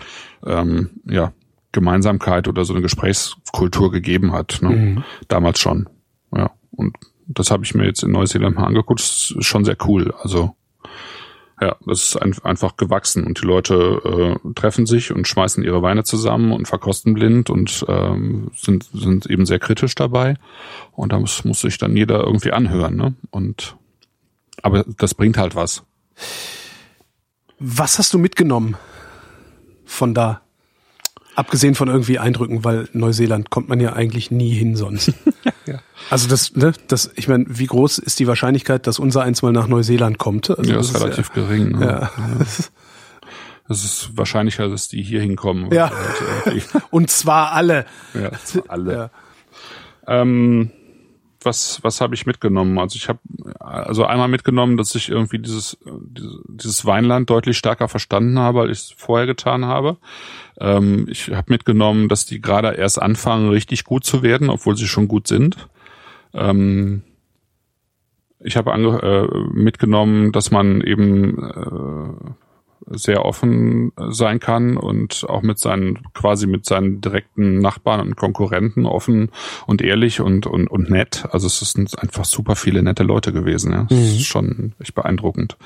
[0.47, 1.33] ähm, ja,
[1.73, 4.61] Gemeinsamkeit oder so eine Gesprächskultur gegeben hat.
[4.63, 5.05] Ne?
[5.29, 5.89] Damals schon.
[6.35, 6.51] Ja.
[6.73, 9.01] Und das habe ich mir jetzt in Neuseeland mal angeguckt.
[9.01, 10.15] Das ist schon sehr cool.
[10.23, 10.57] Also
[11.61, 15.83] ja, das ist ein, einfach gewachsen und die Leute äh, treffen sich und schmeißen ihre
[15.83, 20.37] Weine zusammen und verkosten blind und ähm, sind, sind eben sehr kritisch dabei.
[20.93, 22.97] Und da muss, muss sich dann jeder irgendwie anhören.
[22.97, 23.15] Ne?
[23.31, 23.77] Und
[24.63, 25.83] aber das bringt halt was.
[27.59, 28.77] Was hast du mitgenommen
[29.85, 30.43] von da?
[31.37, 35.13] Abgesehen von irgendwie Eindrücken, weil Neuseeland kommt man ja eigentlich nie hin sonst.
[36.11, 39.53] Also das, ne, das, ich meine, wie groß ist die Wahrscheinlichkeit, dass unser eins mal
[39.53, 40.51] nach Neuseeland kommt?
[40.51, 41.79] Also Ja, das ist relativ gering.
[41.79, 41.87] Ne?
[41.87, 42.11] Ja.
[43.69, 45.73] Es ist wahrscheinlicher, dass die hier hinkommen.
[45.73, 45.93] Ja.
[46.47, 47.87] Irgendwie- Und zwar alle.
[48.15, 48.31] ja,
[48.69, 48.93] alle.
[48.95, 49.11] Ja.
[50.23, 50.71] Ähm,
[51.43, 52.79] was was habe ich mitgenommen?
[52.79, 53.21] Also ich habe
[53.59, 58.79] also einmal mitgenommen, dass ich irgendwie dieses dieses, Weinland deutlich stärker verstanden habe, als ich
[58.79, 59.97] es vorher getan habe.
[60.59, 64.87] Ähm, ich habe mitgenommen, dass die gerade erst anfangen, richtig gut zu werden, obwohl sie
[64.87, 65.69] schon gut sind.
[66.35, 67.03] Ähm,
[68.43, 72.31] ich habe äh, mitgenommen, dass man eben äh,
[72.87, 78.87] sehr offen sein kann und auch mit seinen quasi mit seinen direkten Nachbarn und Konkurrenten
[78.87, 79.31] offen
[79.67, 81.27] und ehrlich und und und nett.
[81.31, 83.73] Also es sind einfach super viele nette Leute gewesen.
[83.73, 85.57] Ja, das ist schon echt beeindruckend.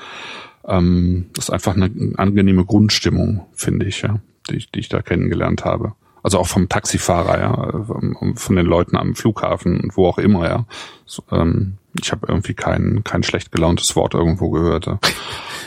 [0.67, 5.01] Ähm, das ist einfach eine angenehme Grundstimmung, finde ich, ja, die ich, die ich da
[5.01, 5.93] kennengelernt habe.
[6.25, 10.65] Also auch vom Taxifahrer, ja, von den Leuten am Flughafen und wo auch immer, ja.
[11.05, 14.87] So, ähm, ich habe irgendwie kein kein schlecht gelauntes Wort irgendwo gehört.
[14.87, 14.99] Ja.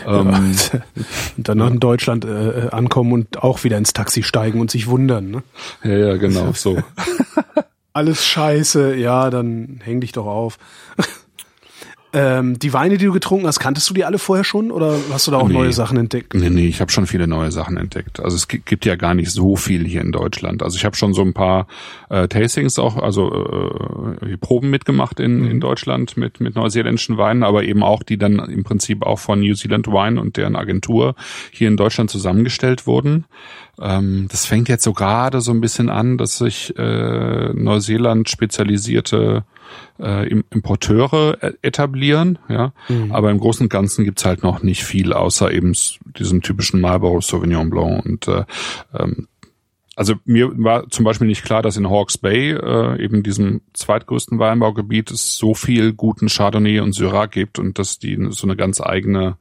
[0.07, 0.71] Ähm, und
[1.37, 4.87] dann noch in Deutschland äh, äh, ankommen und auch wieder ins Taxi steigen und sich
[4.87, 5.31] wundern.
[5.31, 5.43] Ne?
[5.83, 6.79] ja, ja, genau, so.
[7.93, 10.57] Alles scheiße, ja, dann häng dich doch auf.
[12.13, 15.27] Ähm, die Weine, die du getrunken hast, kanntest du die alle vorher schon oder hast
[15.27, 15.55] du da auch Nee.
[15.55, 16.33] neue Sachen entdeckt?
[16.35, 18.19] Nee, nee, ich habe schon viele neue Sachen entdeckt.
[18.21, 20.63] Also es gi- gibt ja gar nicht so viel hier in Deutschland.
[20.63, 21.67] Also ich habe schon so ein paar
[22.09, 27.65] äh, Tastings auch, also äh, Proben mitgemacht in, in Deutschland mit, mit neuseeländischen Weinen, aber
[27.65, 31.15] eben auch, die dann im Prinzip auch von New Zealand Wine und deren Agentur
[31.51, 33.27] hier in Deutschland zusammengestellt wurden.
[33.81, 39.45] Ähm, das fängt jetzt so gerade so ein bisschen an, dass sich äh, Neuseeland spezialisierte
[40.01, 42.73] äh, Im- Importeure äh, etablieren, ja.
[43.11, 45.75] Aber im Großen und Ganzen gibt's halt noch nicht viel, außer eben
[46.19, 48.05] diesem typischen Marlborough Sauvignon Blanc.
[48.05, 48.45] Und äh,
[48.95, 49.29] ähm,
[49.97, 54.39] also mir war zum Beispiel nicht klar, dass in Hawke's Bay, äh, eben diesem zweitgrößten
[54.39, 58.81] Weinbaugebiet, es so viel guten Chardonnay und Syrah gibt und dass die so eine ganz
[58.81, 59.37] eigene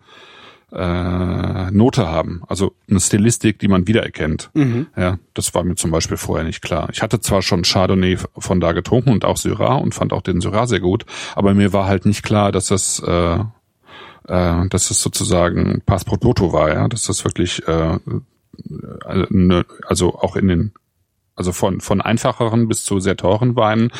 [0.71, 4.49] äh, Note haben, also eine Stilistik, die man wiedererkennt.
[4.97, 6.89] Ja, das war mir zum Beispiel vorher nicht klar.
[6.91, 10.41] Ich hatte zwar schon Chardonnay von da getrunken und auch Syrah und fand auch den
[10.41, 13.39] Syrah sehr gut, aber mir war halt nicht klar, dass das, äh,
[14.27, 17.99] äh, dass das sozusagen Pass pro Toto war, ja, dass das wirklich, äh,
[19.05, 20.71] also ne- also auch in den
[21.37, 23.91] also von, von einfacheren bis zu sehr teuren Weinen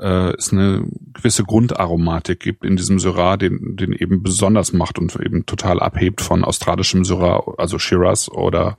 [0.00, 5.14] äh, es eine gewisse Grundaromatik gibt in diesem Syrah, den, den eben besonders macht und
[5.16, 8.76] eben total abhebt von australischem Syrah, also Shiraz oder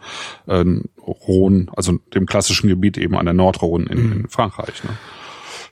[0.48, 0.66] äh,
[1.06, 4.84] Rhone, also dem klassischen Gebiet eben an der Nordrhone in, in Frankreich.
[4.84, 4.92] Ne?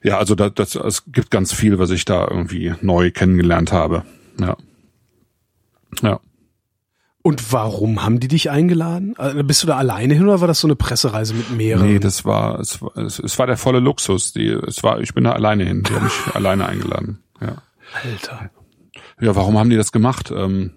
[0.04, 4.04] Ja, also da, das, es gibt ganz viel, was ich da irgendwie neu kennengelernt habe.
[4.40, 4.56] Ja.
[6.02, 6.20] Ja.
[7.22, 9.14] Und warum haben die dich eingeladen?
[9.18, 11.86] Also, bist du da alleine hin oder war das so eine Pressereise mit mehreren?
[11.86, 14.32] Nee, das war es, war es, war der volle Luxus.
[14.32, 15.84] Die, es war, ich bin da alleine hin.
[15.84, 17.24] Die haben mich alleine eingeladen.
[17.42, 17.62] Ja.
[18.04, 18.52] Alter.
[19.20, 20.32] Ja, warum haben die das gemacht?
[20.32, 20.72] Ähm,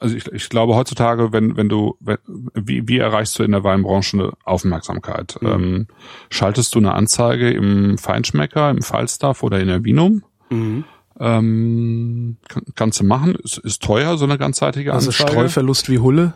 [0.00, 2.18] also ich, ich glaube heutzutage, wenn wenn du wenn,
[2.54, 5.38] wie wie erreichst du in der Weinbranche eine Aufmerksamkeit?
[5.42, 5.88] Ähm,
[6.30, 10.22] schaltest du eine Anzeige im Feinschmecker, im Falstaff oder in der Vinum?
[10.50, 10.84] Mhm.
[11.18, 15.30] Ähm, kann, kannst du machen, ist, ist teuer, so eine ganzseitige Also Anzeige.
[15.30, 16.34] Streuverlust wie Hulle.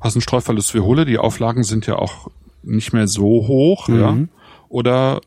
[0.00, 2.30] hast einen Streuverlust wie Hulle, die Auflagen sind ja auch
[2.62, 3.98] nicht mehr so hoch, Mhm.
[4.00, 4.16] ja.
[4.68, 5.20] Oder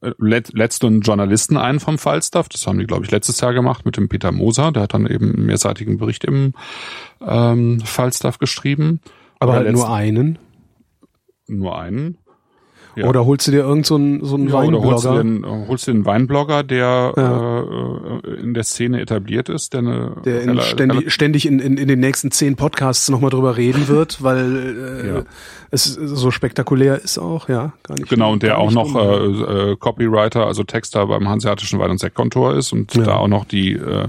[0.00, 3.52] äh, let, letzt einen Journalisten ein vom Falstaff, das haben die, glaube ich, letztes Jahr
[3.52, 6.54] gemacht mit dem Peter Moser, der hat dann eben einen mehrseitigen Bericht im
[7.20, 9.00] ähm, Falstaff geschrieben.
[9.40, 10.38] Aber halt nur einen.
[11.46, 12.18] nur einen.
[12.98, 13.06] Ja.
[13.06, 15.22] Oder holst du dir irgend so einen, so einen Ja, oder holst du, Weinblogger?
[15.22, 17.60] den, äh, holst du den Weinblogger, der Ja.
[17.60, 21.88] äh, in der Szene etabliert ist, der eine der in ständig, ständig in, in, in
[21.88, 25.24] den nächsten zehn Podcasts nochmal drüber reden wird, weil äh,
[25.70, 27.72] es so spektakulär ist auch, ja.
[27.82, 31.90] Gar nicht, Genau, und der auch noch äh, äh, Copywriter, also Texter beim Hanseatischen Wein-
[31.90, 34.06] und Sektkontor ist und da auch noch die, äh,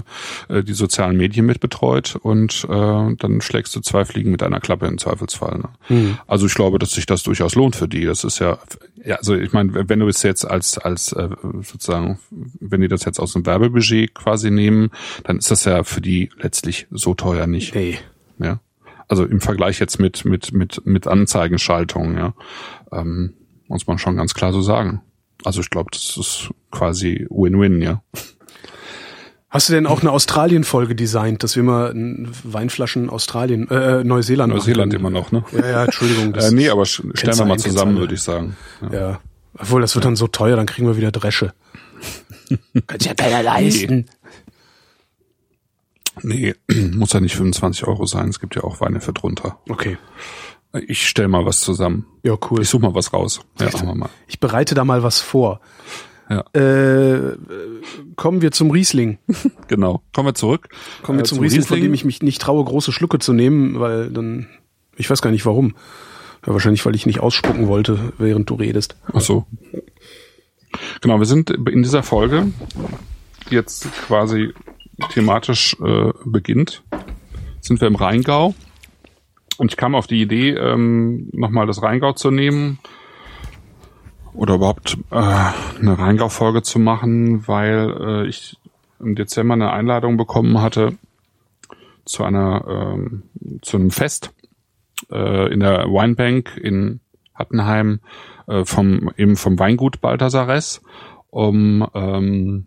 [0.48, 4.58] äh, die sozialen Medien mit betreut und äh, dann schlägst du zwei Fliegen mit einer
[4.60, 5.58] Klappe im Zweifelsfall.
[5.58, 5.68] Ne?
[5.90, 6.18] Mhm.
[6.26, 8.04] Also ich glaube, dass sich das durchaus lohnt für die.
[8.06, 8.58] Das ist ja,
[9.04, 11.28] ja, also ich meine, wenn du es jetzt als, als äh,
[11.62, 12.18] sozusagen,
[12.60, 14.90] wenn die das jetzt aus dem Werbebudget quasi nehmen,
[15.24, 17.74] dann ist das ja für die letztlich so teuer nicht.
[17.74, 17.98] Nee.
[18.38, 18.60] Ja.
[19.08, 22.34] Also im Vergleich jetzt mit, mit, mit, mit Anzeigenschaltungen, ja,
[22.92, 23.34] ähm,
[23.68, 25.02] muss man schon ganz klar so sagen.
[25.44, 28.02] Also ich glaube, das ist quasi Win-Win, ja.
[29.50, 34.52] Hast du denn auch eine Australien-Folge designt, dass wir mal n- Weinflaschen Australien, äh, Neuseeland
[34.52, 35.44] Neuseeland machen immer noch, ne?
[35.52, 36.34] Ja, ja, Entschuldigung.
[36.36, 38.56] Äh, nee, aber stellen wir mal zusammen, würde ich sagen.
[38.92, 38.92] Ja.
[39.10, 39.20] Ja.
[39.58, 41.52] Obwohl, das wird dann so teuer, dann kriegen wir wieder Dresche.
[42.48, 44.06] Sich ja keiner leisten.
[46.22, 46.54] Nee,
[46.92, 48.28] muss ja nicht 25 Euro sein.
[48.28, 49.58] Es gibt ja auch Weine für drunter.
[49.68, 49.98] Okay.
[50.86, 52.06] Ich stell mal was zusammen.
[52.22, 52.62] Ja, cool.
[52.62, 53.40] Ich suche mal was raus.
[53.58, 54.10] Ja, machen wir mal.
[54.28, 55.60] Ich bereite da mal was vor.
[56.30, 56.44] Ja.
[56.52, 57.36] Äh,
[58.14, 59.18] kommen wir zum Riesling.
[59.68, 60.02] Genau.
[60.12, 60.68] Kommen wir zurück.
[61.02, 63.78] Kommen wir Äh, zum Riesling, von dem ich mich nicht traue, große Schlucke zu nehmen,
[63.78, 64.48] weil dann,
[64.96, 65.76] ich weiß gar nicht warum.
[66.46, 68.96] Ja, wahrscheinlich, weil ich nicht ausspucken wollte, während du redest.
[69.12, 69.46] Ach so.
[71.00, 72.48] Genau, wir sind in dieser Folge,
[73.50, 74.52] die jetzt quasi
[75.12, 76.82] thematisch äh, beginnt,
[77.60, 78.54] sind wir im Rheingau.
[79.58, 82.78] Und ich kam auf die Idee, ähm, nochmal das Rheingau zu nehmen
[84.34, 88.56] oder überhaupt äh, eine Rheingau-Folge zu machen, weil äh, ich
[88.98, 90.96] im Dezember eine Einladung bekommen hatte
[92.04, 93.22] zu einer ähm,
[93.62, 94.32] zu einem Fest
[95.10, 97.00] äh, in der Winebank in
[97.34, 98.00] Hattenheim
[98.46, 100.82] äh, vom eben vom Weingut Balthasares,
[101.30, 102.66] um ähm,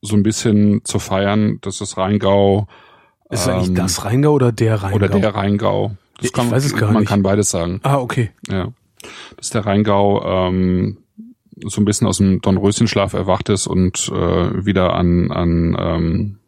[0.00, 2.66] so ein bisschen zu feiern, dass das Rheingau
[3.30, 4.96] Ist es eigentlich ähm, das Rheingau oder der Rheingau?
[4.96, 5.92] oder der Rheingau.
[6.16, 7.08] Das Ich kann, weiß es gar man nicht.
[7.08, 7.80] kann beides sagen.
[7.82, 8.30] Ah, okay.
[8.48, 8.68] Ja.
[9.36, 10.98] Dass der Rheingau ähm,
[11.62, 16.38] so ein bisschen aus dem Dornröschenschlaf erwacht ist und äh, wieder an, an ähm,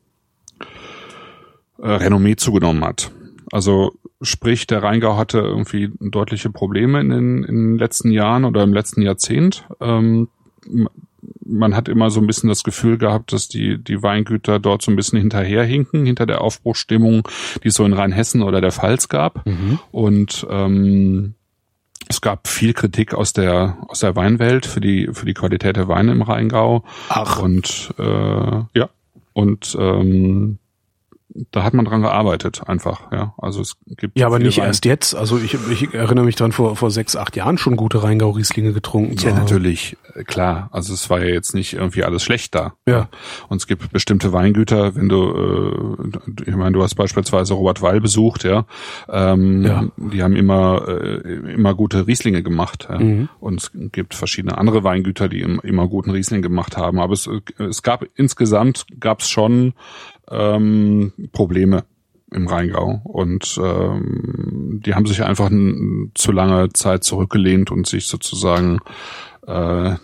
[1.78, 3.12] äh, Renommee zugenommen hat.
[3.52, 3.92] Also
[4.22, 8.72] sprich, der Rheingau hatte irgendwie deutliche Probleme in den, in den letzten Jahren oder im
[8.72, 9.64] letzten Jahrzehnt.
[9.80, 10.28] Ähm,
[11.44, 14.90] man hat immer so ein bisschen das Gefühl gehabt, dass die, die Weingüter dort so
[14.90, 17.28] ein bisschen hinterherhinken, hinter der Aufbruchstimmung,
[17.62, 19.46] die es so in Rheinhessen oder der Pfalz gab.
[19.46, 19.78] Mhm.
[19.92, 21.34] Und ähm,
[22.08, 25.88] es gab viel Kritik aus der aus der Weinwelt für die für die Qualität der
[25.88, 26.84] Weine im Rheingau.
[27.08, 27.40] Ach.
[27.40, 28.88] Und äh, ja
[29.32, 30.58] und ähm,
[31.50, 33.34] da hat man dran gearbeitet, einfach, ja.
[33.38, 34.18] Also es gibt.
[34.18, 34.66] Ja, aber nicht Wein.
[34.66, 35.14] erst jetzt.
[35.14, 39.16] Also ich, ich erinnere mich dran, vor, vor sechs, acht Jahren schon gute Rheingau-Rieslinge getrunken.
[39.18, 40.68] Ja, natürlich, äh, klar.
[40.72, 42.74] Also es war ja jetzt nicht irgendwie alles schlecht da.
[42.86, 43.08] Ja.
[43.48, 48.00] Und es gibt bestimmte Weingüter, wenn du, äh, ich meine, du hast beispielsweise Robert Weil
[48.00, 48.64] besucht, ja.
[49.08, 49.84] Ähm, ja.
[49.96, 52.88] Die haben immer, äh, immer gute Rieslinge gemacht.
[52.90, 52.98] Ja?
[52.98, 53.28] Mhm.
[53.40, 57.00] Und es gibt verschiedene andere Weingüter, die immer guten Riesling gemacht haben.
[57.00, 59.74] Aber es, es gab insgesamt gab es schon
[60.30, 61.84] ähm, Probleme
[62.32, 63.00] im Rheingau.
[63.04, 65.50] Und ähm, die haben sich einfach
[66.14, 68.80] zu lange Zeit zurückgelehnt und sich sozusagen
[69.46, 69.94] äh,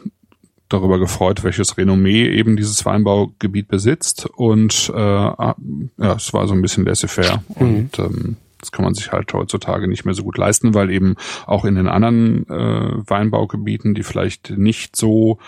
[0.68, 4.26] darüber gefreut, welches Renommee eben dieses Weinbaugebiet besitzt.
[4.26, 5.54] Und äh, ja,
[5.98, 7.42] es war so ein bisschen laissez-faire.
[7.56, 7.66] Mhm.
[7.66, 11.16] und ähm, das kann man sich halt heutzutage nicht mehr so gut leisten, weil eben
[11.46, 15.38] auch in den anderen äh, Weinbaugebieten, die vielleicht nicht so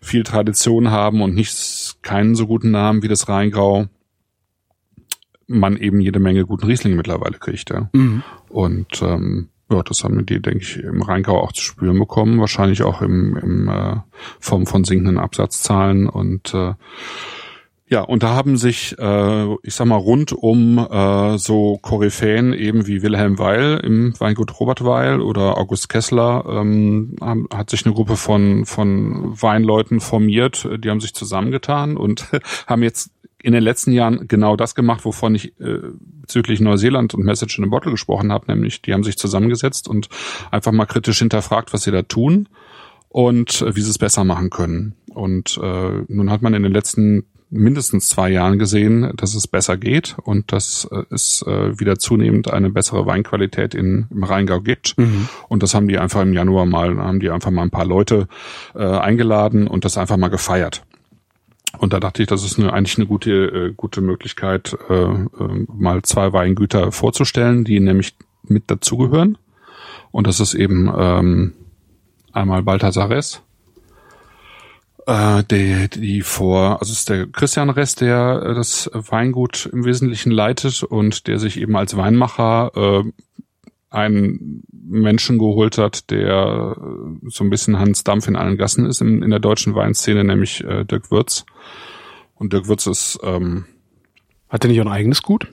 [0.00, 3.88] viel Tradition haben und nicht keinen so guten Namen wie das Rheingau,
[5.46, 7.70] man eben jede Menge guten Riesling mittlerweile kriegt.
[7.70, 7.88] Ja.
[7.92, 8.22] Mhm.
[8.48, 12.82] Und ähm, ja, das haben die, denke ich, im Rheingau auch zu spüren bekommen, wahrscheinlich
[12.82, 13.96] auch im, im äh,
[14.40, 16.74] Form von sinkenden Absatzzahlen und äh,
[17.86, 22.86] ja, und da haben sich, äh, ich sag mal, rund um äh, so Koryphäen eben
[22.86, 27.94] wie Wilhelm Weil im Weingut Robert Weil oder August Kessler, ähm, haben, hat sich eine
[27.94, 32.26] Gruppe von, von Weinleuten formiert, die haben sich zusammengetan und
[32.66, 33.10] haben jetzt
[33.44, 35.78] in den letzten Jahren genau das gemacht, wovon ich äh,
[36.22, 40.08] bezüglich Neuseeland und Message in a Bottle gesprochen habe, nämlich die haben sich zusammengesetzt und
[40.50, 42.48] einfach mal kritisch hinterfragt, was sie da tun
[43.10, 44.94] und äh, wie sie es besser machen können.
[45.10, 49.76] Und äh, nun hat man in den letzten mindestens zwei Jahren gesehen, dass es besser
[49.76, 54.96] geht und dass äh, es äh, wieder zunehmend eine bessere Weinqualität in, im Rheingau gibt.
[54.96, 55.28] Mhm.
[55.48, 58.26] Und das haben die einfach im Januar mal, haben die einfach mal ein paar Leute
[58.74, 60.82] äh, eingeladen und das einfach mal gefeiert.
[61.84, 65.66] Und da dachte ich, das ist eine, eigentlich eine gute, äh, gute Möglichkeit, äh, äh,
[65.68, 69.36] mal zwei Weingüter vorzustellen, die nämlich mit dazugehören.
[70.10, 71.52] Und das ist eben ähm,
[72.32, 73.42] einmal Balthasares,
[75.06, 79.84] äh, die, die vor, also es ist der Christian Rest, der äh, das Weingut im
[79.84, 83.12] Wesentlichen leitet und der sich eben als Weinmacher äh,
[83.94, 89.00] einen Menschen geholt hat, der äh, so ein bisschen Hans Dampf in allen Gassen ist
[89.00, 91.46] in, in der deutschen Weinszene, nämlich äh, Dirk Würz.
[92.34, 93.66] Und Dirk Würz ist ähm,
[94.48, 95.48] hat er nicht ein eigenes Gut?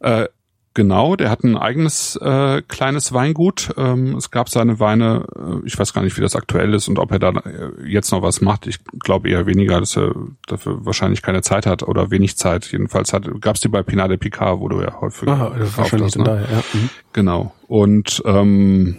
[0.00, 0.28] Äh,
[0.74, 3.72] Genau, der hat ein eigenes äh, kleines Weingut.
[3.76, 6.98] Ähm, es gab seine Weine, äh, ich weiß gar nicht, wie das aktuell ist und
[6.98, 8.66] ob er da äh, jetzt noch was macht.
[8.66, 10.12] Ich glaube eher weniger, dass er
[10.48, 12.72] dafür wahrscheinlich keine Zeit hat oder wenig Zeit.
[12.72, 16.06] Jedenfalls hat gab es die bei Pinade Picard, wo du ja häufig Aha, das wahrscheinlich
[16.08, 16.24] hast, ne?
[16.24, 16.64] daher, ja.
[16.72, 16.90] Mhm.
[17.12, 17.54] Genau.
[17.68, 18.96] Und ähm,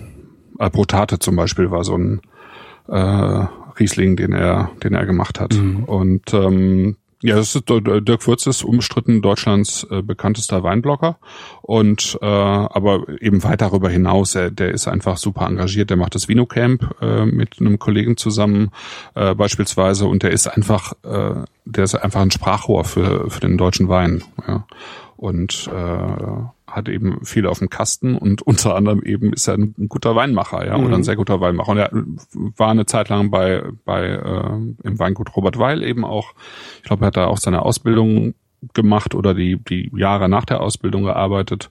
[0.58, 2.22] Alprotate zum Beispiel war so ein
[2.88, 3.46] äh,
[3.78, 5.56] Riesling, den er, den er gemacht hat.
[5.56, 5.84] Mhm.
[5.84, 11.18] Und ähm, ja, das ist Dirk Würz ist umstritten Deutschlands äh, bekanntester Weinblogger
[11.62, 16.16] und äh, aber eben weit darüber hinaus, er, der ist einfach super engagiert, der macht
[16.16, 18.72] das Vino Camp äh, mit einem Kollegen zusammen
[19.16, 23.58] äh, beispielsweise und der ist einfach äh, der ist einfach ein Sprachrohr für für den
[23.58, 24.66] deutschen Wein, ja.
[25.18, 29.76] Und äh, hat eben viel auf dem Kasten und unter anderem eben ist er ein,
[29.90, 30.86] guter Weinmacher, ja, mhm.
[30.86, 31.06] oder ein mhm.
[31.06, 31.72] sehr guter Weinmacher.
[31.72, 31.92] Und er
[32.58, 36.34] war eine Zeit lang bei, bei äh, im Weingut Robert Weil eben auch.
[36.78, 38.36] Ich glaube, er hat da auch seine Ausbildung
[38.74, 41.70] gemacht oder die, die Jahre nach der Ausbildung gearbeitet.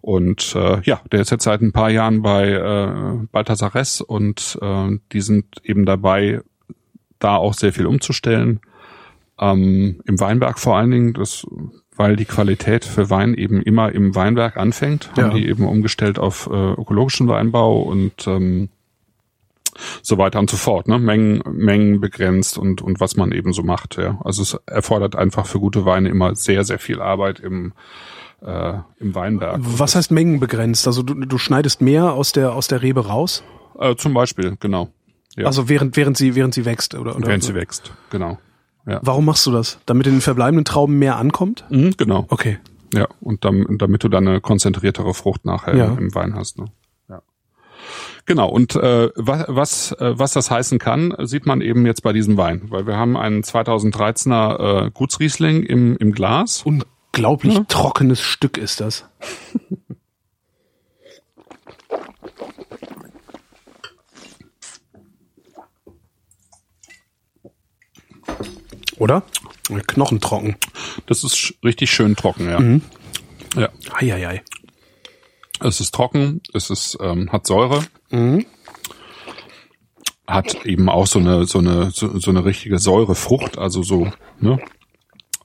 [0.00, 4.58] Und äh, ja, der ist jetzt seit ein paar Jahren bei äh, Balthasar Ress und
[4.62, 6.40] äh, die sind eben dabei,
[7.18, 8.60] da auch sehr viel umzustellen.
[9.40, 11.46] Ähm, Im Weinberg vor allen Dingen, das
[11.98, 16.48] weil die Qualität für Wein eben immer im Weinberg anfängt, haben die eben umgestellt auf
[16.50, 18.70] äh, ökologischen Weinbau und ähm,
[20.02, 20.98] so weiter und so fort, ne?
[20.98, 24.20] Mengen, Mengen begrenzt und, und was man eben so macht, ja.
[24.24, 27.72] Also es erfordert einfach für gute Weine immer sehr, sehr viel Arbeit im,
[28.42, 29.58] äh, im Weinberg.
[29.60, 30.86] Was heißt Mengen begrenzt?
[30.86, 33.42] Also du, du schneidest mehr aus der, aus der Rebe raus?
[33.78, 34.88] Äh, zum Beispiel, genau.
[35.36, 35.46] Ja.
[35.46, 37.16] Also während, während sie, während sie wächst, oder?
[37.16, 37.48] oder während so?
[37.48, 38.38] sie wächst, genau.
[38.88, 39.00] Ja.
[39.02, 39.78] Warum machst du das?
[39.84, 41.64] Damit in den verbleibenden Trauben mehr ankommt?
[41.68, 42.24] Mhm, genau.
[42.30, 42.58] Okay.
[42.94, 45.86] Ja, und damit, damit du dann eine konzentriertere Frucht nachher ja.
[45.92, 46.58] im Wein hast.
[46.58, 46.66] Ne?
[47.10, 47.20] Ja.
[48.24, 52.14] Genau, und äh, was, was, äh, was das heißen kann, sieht man eben jetzt bei
[52.14, 52.62] diesem Wein.
[52.70, 56.62] Weil wir haben einen 2013er äh, Gutsriesling im, im Glas.
[56.64, 57.64] Unglaublich ja.
[57.68, 59.04] trockenes Stück ist das.
[68.98, 69.22] Oder?
[69.86, 70.56] Knochentrocken.
[71.06, 72.58] Das ist richtig schön trocken, ja.
[72.58, 72.82] Mhm.
[73.56, 73.68] Ja.
[73.92, 74.42] Eieiei.
[75.60, 77.84] Es ist trocken, es ist, ähm, hat Säure.
[78.10, 78.46] Mhm.
[80.26, 84.58] Hat eben auch so eine, so eine, so, so eine richtige Säurefrucht, also so, ne?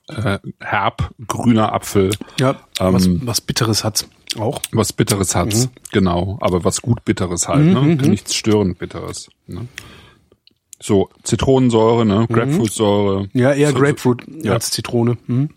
[0.08, 2.10] Äh, herb, grüner Apfel.
[2.38, 4.06] Ja, ähm, was, was Bitteres hat's
[4.38, 4.60] auch.
[4.72, 5.70] Was Bitteres hat's, mhm.
[5.92, 6.38] genau.
[6.42, 7.80] Aber was gut Bitteres halt, ne?
[7.80, 7.94] mhm.
[7.94, 8.08] ne?
[8.08, 9.30] Nichts störend Bitteres.
[9.46, 9.66] Ne?
[10.80, 12.26] So, Zitronensäure, ne?
[12.28, 12.34] Mhm.
[12.34, 13.28] Grapefruitsäure.
[13.32, 14.52] Ja, eher so, Grapefruit ja.
[14.52, 15.16] als Zitrone.
[15.26, 15.50] Mhm.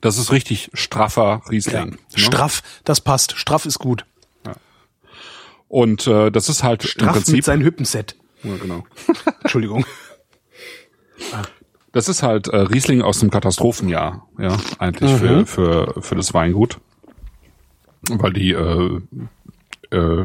[0.00, 1.74] Das ist richtig straffer Riesling.
[1.76, 1.84] Ja.
[1.86, 1.98] Ne?
[2.14, 3.36] Straff, das passt.
[3.36, 4.06] Straff ist gut.
[4.46, 4.54] Ja.
[5.68, 8.16] Und äh, das ist halt Straff im Prinzip mit seinem Hüppenset.
[8.42, 8.84] Ja, genau.
[9.42, 9.84] Entschuldigung.
[11.92, 15.18] Das ist halt äh, Riesling aus dem Katastrophenjahr, ja, eigentlich mhm.
[15.18, 16.78] für, für, für das Weingut.
[18.08, 19.00] Weil die äh,
[19.90, 20.24] äh,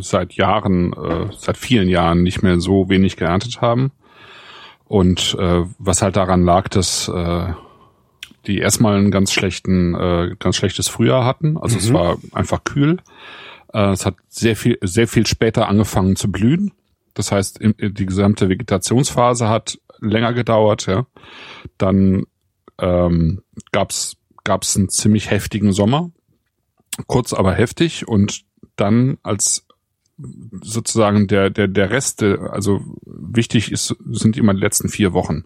[0.00, 3.92] seit Jahren, äh, seit vielen Jahren nicht mehr so wenig geerntet haben.
[4.84, 7.52] Und äh, was halt daran lag, dass äh,
[8.46, 11.56] die erstmal einen ganz schlechten, äh, ganz schlechtes Frühjahr hatten.
[11.56, 11.80] Also mhm.
[11.80, 12.98] es war einfach kühl.
[13.72, 16.72] Äh, es hat sehr viel, sehr viel später angefangen zu blühen.
[17.14, 20.86] Das heißt, die gesamte Vegetationsphase hat länger gedauert.
[20.86, 21.06] Ja,
[21.78, 22.24] dann
[22.78, 23.42] ähm,
[23.72, 26.10] gab's gab's einen ziemlich heftigen Sommer,
[27.06, 28.44] kurz aber heftig und
[28.76, 29.66] dann als
[30.62, 35.44] sozusagen der der der Reste, also wichtig ist sind immer die letzten vier Wochen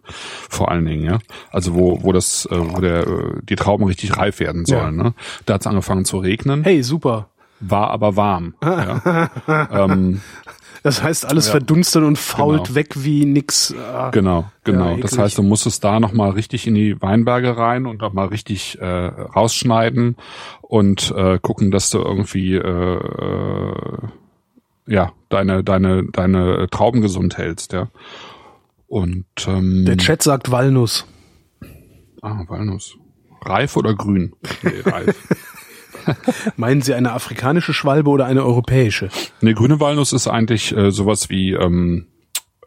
[0.49, 1.19] vor allen Dingen, ja.
[1.49, 4.97] Also wo wo das äh, wo der äh, die Trauben richtig reif werden sollen.
[4.97, 5.03] Ja.
[5.03, 5.13] Ne?
[5.45, 6.63] Da hat es angefangen zu regnen.
[6.63, 7.29] Hey, super.
[7.59, 8.53] War aber warm.
[8.63, 9.29] ja.
[9.71, 10.21] ähm,
[10.83, 11.51] das heißt, alles ja.
[11.51, 12.75] verdunstet und fault genau.
[12.75, 13.73] weg wie nix.
[13.75, 14.09] Ah.
[14.11, 14.95] Genau, genau.
[14.95, 18.27] Ja, das heißt, du musst es da nochmal richtig in die Weinberge rein und nochmal
[18.27, 20.15] richtig äh, rausschneiden
[20.61, 23.73] und äh, gucken, dass du irgendwie äh, äh,
[24.87, 27.89] ja deine deine deine Trauben gesund hältst, ja.
[28.87, 31.05] Und ähm, der Chat sagt Walnuss.
[32.21, 32.97] Ah, Walnuss.
[33.41, 34.33] Reif oder grün?
[34.63, 35.15] Nee, reif.
[36.57, 39.09] Meinen Sie eine afrikanische Schwalbe oder eine europäische?
[39.41, 42.07] Nee, grüne Walnuss ist eigentlich äh, sowas wie ähm,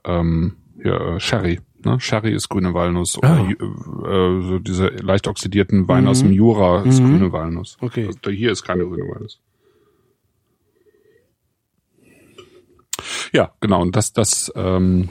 [0.04, 1.60] ähm, ja, äh, Sherry.
[1.84, 1.98] Ne?
[2.00, 3.18] Sherry ist grüne Walnuss.
[3.18, 3.50] Oder ah.
[3.50, 6.08] äh, so diese leicht oxidierten Weine mhm.
[6.08, 7.18] aus dem Jura ist mhm.
[7.18, 7.76] grüne Walnuss.
[7.80, 8.06] Okay.
[8.06, 9.40] Also, hier ist keine grüne Walnuss.
[13.32, 13.82] Ja, genau.
[13.82, 15.08] Und das, das ähm,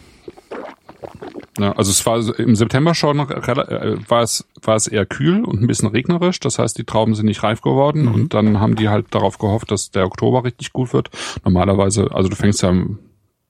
[1.62, 5.62] ja, also es war im September schon äh, war es war es eher kühl und
[5.62, 6.39] ein bisschen regnerisch.
[6.39, 8.14] Das heißt, die Trauben sind nicht reif geworden mhm.
[8.14, 11.09] und dann haben die halt darauf gehofft, dass der Oktober richtig gut wird.
[11.43, 12.74] Normalerweise, also du fängst ja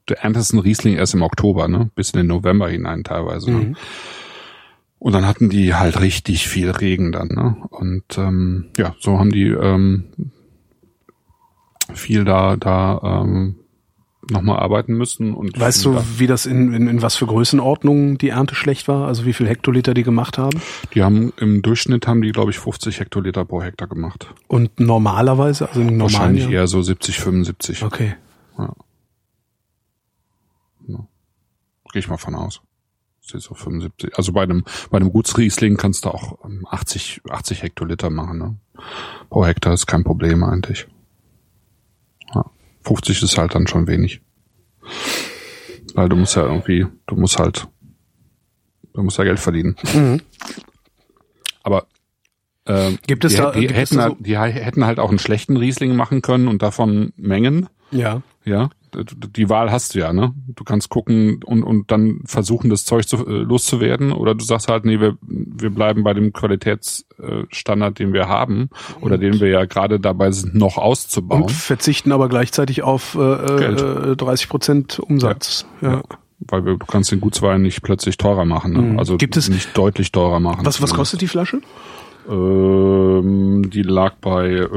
[0.09, 3.51] der erntest einen Riesling erst im Oktober, ne, bis in den November hinein teilweise.
[3.51, 3.57] Ne?
[3.57, 3.76] Mhm.
[4.99, 7.55] Und dann hatten die halt richtig viel Regen dann, ne?
[7.72, 10.05] Und ähm, ja, so haben die ähm,
[11.93, 13.55] viel da da ähm,
[14.30, 15.34] nochmal arbeiten müssen.
[15.34, 19.07] Und weißt du, wie das in, in, in was für Größenordnungen die Ernte schlecht war?
[19.07, 20.61] Also wie viel Hektoliter die gemacht haben?
[20.93, 24.34] Die haben im Durchschnitt haben die, glaube ich, 50 Hektoliter pro Hektar gemacht.
[24.47, 26.53] Und normalerweise, also im normalen Wahrscheinlich Jahr?
[26.53, 27.84] eher so 70, 75.
[27.84, 28.15] Okay.
[28.57, 28.74] Ja.
[30.88, 31.07] ja.
[31.91, 32.61] Gehe ich mal von aus.
[33.22, 34.17] So 75.
[34.17, 38.55] Also bei einem, bei einem Gutsriesling kannst du auch 80, ähm, 80 Hektoliter machen, ne?
[39.30, 40.88] Pro Hektar ist kein Problem eigentlich.
[42.84, 44.22] 50 ist halt dann schon wenig.
[45.94, 47.68] Weil du musst ja irgendwie, du musst halt,
[48.94, 49.76] du musst ja Geld verdienen.
[49.94, 50.22] Mhm.
[51.64, 51.88] Aber
[52.66, 55.20] äh, gibt es die, da, die, gibt hätten, es halt, die hätten halt auch einen
[55.20, 57.70] schlechten Riesling machen können und davon Mengen.
[57.92, 58.22] Ja.
[58.46, 60.34] Ja die Wahl hast du ja, ne?
[60.48, 64.12] Du kannst gucken und, und dann versuchen, das Zeug zu, äh, loszuwerden.
[64.12, 68.70] Oder du sagst halt, nee, wir, wir bleiben bei dem Qualitätsstandard, den wir haben
[69.02, 71.44] oder den wir ja gerade dabei sind, noch auszubauen.
[71.44, 74.22] Und verzichten aber gleichzeitig auf äh, Geld.
[74.22, 75.66] 30 Prozent Umsatz.
[75.82, 75.89] Ja.
[75.89, 75.96] ja.
[75.98, 76.04] ja.
[76.48, 78.74] Weil wir, du kannst den Gutswein nicht plötzlich teurer machen.
[78.74, 78.82] Ne?
[78.82, 79.00] Mhm.
[79.00, 80.66] Also Gibt es nicht deutlich teurer machen.
[80.66, 81.62] Was, was kostet die Flasche?
[82.28, 84.70] Ähm, die lag bei, äh,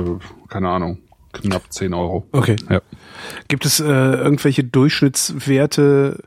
[0.49, 0.99] keine Ahnung,
[1.35, 2.27] knapp 10 Euro.
[2.33, 2.57] Okay.
[2.71, 2.81] Ja.
[3.49, 6.23] Gibt es äh, irgendwelche Durchschnittswerte,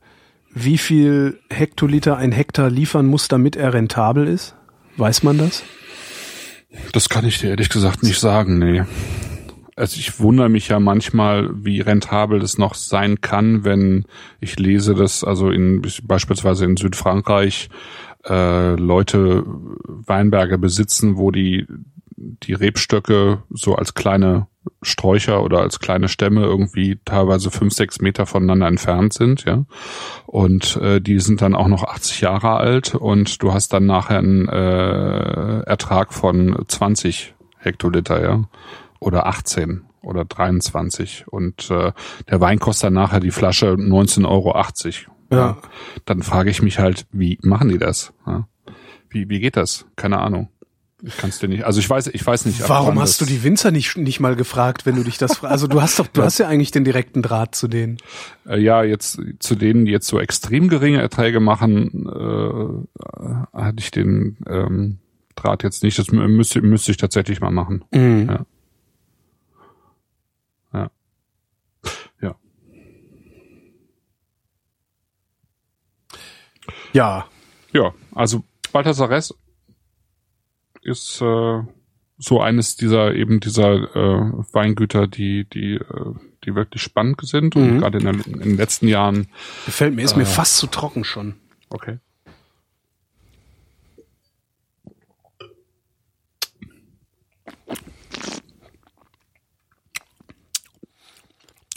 [0.53, 4.55] wie viel Hektoliter ein Hektar liefern muss, damit er rentabel ist?
[4.97, 5.63] Weiß man das?
[6.91, 8.83] Das kann ich dir ehrlich gesagt nicht sagen, nee.
[9.75, 14.05] Also ich wundere mich ja manchmal, wie rentabel das noch sein kann, wenn
[14.39, 17.69] ich lese, dass also in beispielsweise in Südfrankreich
[18.27, 21.67] äh, Leute Weinberge besitzen, wo die
[22.17, 24.47] die Rebstöcke so als kleine
[24.81, 29.65] Sträucher oder als kleine Stämme irgendwie teilweise fünf, sechs Meter voneinander entfernt sind, ja.
[30.25, 34.17] Und äh, die sind dann auch noch 80 Jahre alt und du hast dann nachher
[34.17, 38.43] einen äh, Ertrag von 20 Hektoliter, ja.
[38.99, 41.25] Oder 18 oder 23.
[41.27, 41.91] Und äh,
[42.29, 44.55] der Wein kostet dann nachher die Flasche 19,80 Euro.
[45.31, 45.57] Ja.
[46.05, 48.13] Dann frage ich mich halt, wie machen die das?
[48.25, 48.47] Ja?
[49.09, 49.85] Wie, wie geht das?
[49.95, 50.49] Keine Ahnung.
[51.03, 51.63] Ich kann es dir nicht.
[51.63, 52.67] Also ich weiß, ich weiß nicht.
[52.67, 55.51] Warum hast du die Winzer nicht, nicht mal gefragt, wenn du dich das fragst?
[55.51, 57.97] Also du hast doch, du hast ja eigentlich den direkten Draht zu denen.
[58.47, 63.91] Äh, ja, jetzt zu denen, die jetzt so extrem geringe Erträge machen, äh, hatte ich
[63.91, 64.97] den ähm,
[65.35, 65.99] Draht jetzt nicht.
[65.99, 67.85] Das mü- müsste, müsste ich tatsächlich mal machen.
[67.93, 68.45] Ja.
[70.73, 70.89] Ja.
[72.21, 72.35] Ja.
[76.93, 77.25] Ja.
[77.73, 79.33] Ja, also Balthasar Ress
[80.87, 81.61] ist äh,
[82.17, 86.13] so eines dieser eben dieser äh, Weingüter, die die äh,
[86.43, 87.79] die wirklich spannend sind und Mhm.
[87.79, 89.27] gerade in, in den letzten Jahren.
[89.65, 90.25] Gefällt mir, ist mir Äh.
[90.25, 91.35] fast zu trocken schon.
[91.69, 91.97] Okay.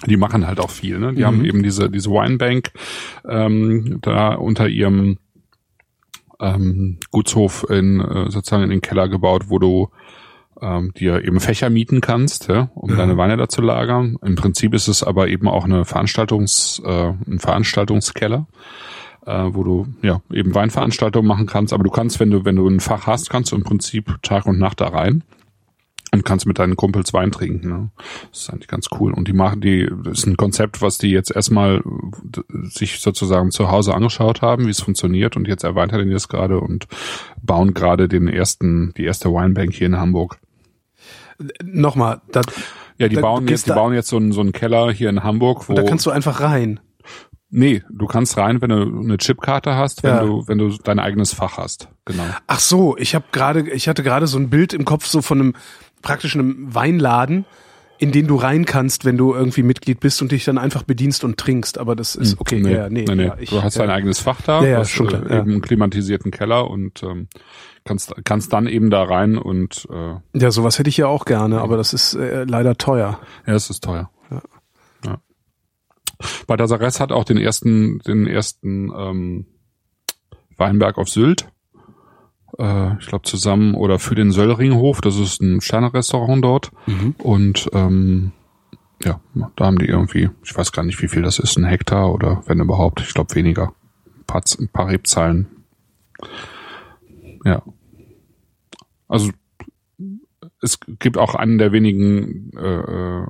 [0.06, 1.12] Die machen halt auch viel, ne?
[1.12, 2.70] Die haben eben diese diese Winebank
[3.28, 5.18] ähm, da unter ihrem
[6.40, 9.90] ähm, Gutshof in äh, sozusagen in den Keller gebaut, wo du
[10.60, 14.16] ähm, dir eben Fächer mieten kannst, ja, um deine Weine da zu lagern.
[14.22, 18.46] Im Prinzip ist es aber eben auch eine Veranstaltungs, äh, ein Veranstaltungskeller,
[19.26, 21.72] äh, wo du ja eben Weinveranstaltungen machen kannst.
[21.72, 24.46] Aber du kannst, wenn du wenn du ein Fach hast, kannst du im Prinzip Tag
[24.46, 25.24] und Nacht da rein
[26.12, 27.68] und kannst mit deinen Kumpels Wein trinken.
[27.68, 27.90] Ne?
[28.30, 29.12] Das ist eigentlich ganz cool.
[29.14, 31.82] Und die machen die, das ist ein Konzept, was die jetzt erstmal
[32.22, 36.28] d- sich sozusagen zu Hause angeschaut haben, wie es funktioniert und jetzt erweitern die das
[36.28, 36.86] gerade und
[37.42, 40.38] bauen gerade den ersten, die erste Winebank hier in Hamburg.
[41.64, 42.42] Nochmal, da,
[42.98, 45.68] Ja, die bauen jetzt, die bauen jetzt so einen, so einen Keller hier in Hamburg,
[45.68, 46.80] wo da kannst du einfach rein.
[47.48, 50.22] nee, du kannst rein, wenn du eine Chipkarte hast, wenn Ja.
[50.22, 51.88] du wenn du dein eigenes Fach hast.
[52.04, 52.24] Genau.
[52.46, 55.40] Ach so, ich habe gerade, ich hatte gerade so ein Bild im Kopf so von
[55.40, 55.54] einem
[56.02, 57.44] praktisch einem Weinladen,
[57.98, 61.22] in den du rein kannst, wenn du irgendwie Mitglied bist und dich dann einfach bedienst
[61.22, 61.76] und trinkst.
[61.76, 62.60] Aber das ist okay.
[62.60, 63.26] Nee, ja, nee, nee, nee.
[63.26, 63.86] Ja, ich, du hast ja.
[63.86, 65.38] dein eigenes Fach da, Ja, ja, hast schon äh, klar, ja.
[65.40, 67.28] eben einen klimatisierten Keller und ähm,
[67.84, 71.60] kannst kannst dann eben da rein und äh, Ja, sowas hätte ich ja auch gerne,
[71.60, 73.20] aber das ist äh, leider teuer.
[73.46, 74.10] Ja, es ist teuer.
[74.30, 74.40] Ja.
[76.46, 79.46] Balthasar Ress hat auch den ersten, den ersten ähm,
[80.56, 81.48] Weinberg auf Sylt.
[82.60, 86.70] Äh, ich glaube zusammen oder für den Söllringhof, das ist ein Sternerestaurant dort.
[87.18, 88.32] Und ähm,
[89.02, 89.20] ja,
[89.56, 92.42] da haben die irgendwie, ich weiß gar nicht, wie viel das ist, ein Hektar oder
[92.46, 93.72] wenn überhaupt, ich glaube weniger.
[94.06, 95.46] Ein paar, ein paar Rebzahlen.
[97.44, 97.62] Ja.
[99.08, 99.30] Also
[100.60, 103.26] es gibt auch einen der wenigen äh, äh,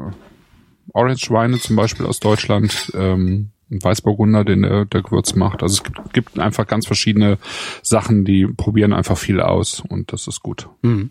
[0.93, 5.63] Orange-Weine zum Beispiel aus Deutschland, ähm, Weißburgunder, den der, der Gewürz macht.
[5.63, 7.39] Also es gibt, gibt einfach ganz verschiedene
[7.83, 10.69] Sachen, die probieren einfach viel aus und das ist gut.
[10.83, 11.11] Mhm.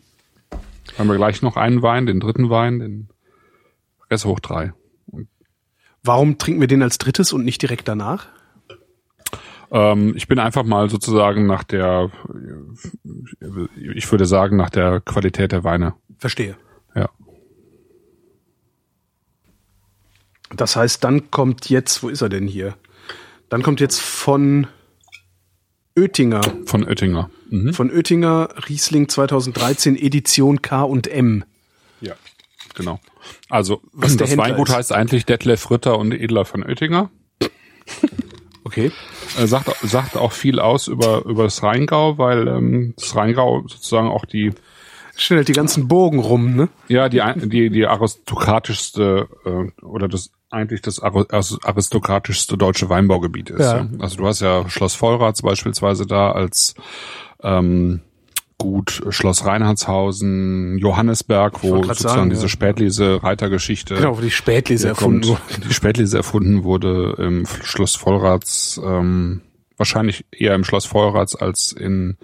[0.97, 3.09] Haben wir gleich noch einen Wein, den dritten Wein, den
[4.11, 4.73] Rest hoch drei.
[6.03, 8.27] Warum trinken wir den als drittes und nicht direkt danach?
[9.71, 12.09] Ähm, ich bin einfach mal sozusagen nach der,
[13.75, 15.93] ich würde sagen, nach der Qualität der Weine.
[16.17, 16.57] Verstehe.
[20.55, 22.75] Das heißt, dann kommt jetzt, wo ist er denn hier?
[23.49, 24.67] Dann kommt jetzt von
[25.97, 27.29] Oettinger, Von Oettinger.
[27.49, 27.73] Mhm.
[27.73, 31.43] von Oettinger Riesling 2013 Edition K und M.
[32.01, 32.13] Ja,
[32.75, 32.99] genau.
[33.49, 34.75] Also Was das Weingut ist.
[34.75, 37.09] heißt eigentlich Detlef Ritter und Edler von Oettinger.
[38.63, 38.91] Okay.
[39.39, 44.09] Äh, sagt, sagt auch viel aus über, über das Rheingau, weil ähm, das Rheingau sozusagen
[44.09, 44.51] auch die,
[45.19, 46.69] Stellt die ganzen Bogen rum, ne?
[46.87, 53.59] ja, die, die, die aristokratischste äh, oder das eigentlich das also aristokratischste deutsche Weinbaugebiet ist.
[53.59, 53.77] Ja.
[53.79, 53.87] Ja.
[53.99, 56.73] Also du hast ja Schloss Vollrats beispielsweise da als
[57.43, 58.01] ähm,
[58.57, 62.47] Gut Schloss Reinhardshausen, Johannesberg, wo sozusagen sagen, diese ja.
[62.49, 65.41] Spätlese-Reitergeschichte Genau, wo die Spätlese erfunden wurde.
[65.67, 69.41] Die Spätlese erfunden wurde im Schloss Vollrats, ähm,
[69.77, 72.17] wahrscheinlich eher im Schloss Vollrats als in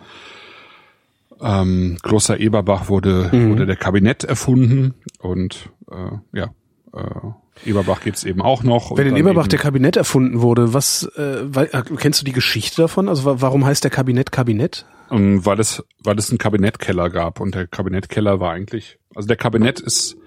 [1.41, 3.51] ähm, Kloster Eberbach wurde, Mhm.
[3.51, 6.53] wurde der Kabinett erfunden und äh, ja,
[6.93, 8.97] äh, Eberbach gibt's eben auch noch.
[8.97, 12.81] Wenn in Eberbach der Kabinett erfunden wurde, was, äh, weil, äh, kennst du die Geschichte
[12.81, 13.07] davon?
[13.07, 14.85] Also wa- warum heißt der Kabinett Kabinett?
[15.11, 19.37] Ähm, weil es, weil es einen Kabinettkeller gab und der Kabinettkeller war eigentlich, also der
[19.37, 20.17] Kabinett ist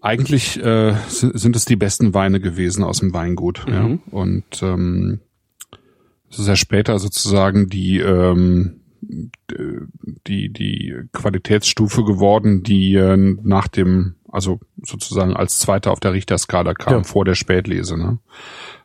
[0.00, 3.64] eigentlich äh, sind, sind es die besten Weine gewesen aus dem Weingut.
[3.68, 3.98] Ja?
[4.10, 5.20] Und ähm,
[6.30, 14.14] es ist ja später sozusagen die ähm, die die Qualitätsstufe geworden, die äh, nach dem
[14.32, 17.02] also sozusagen als zweiter auf der Richterskala kam Ja.
[17.02, 17.96] vor der Spätlese.
[17.96, 18.18] Ne?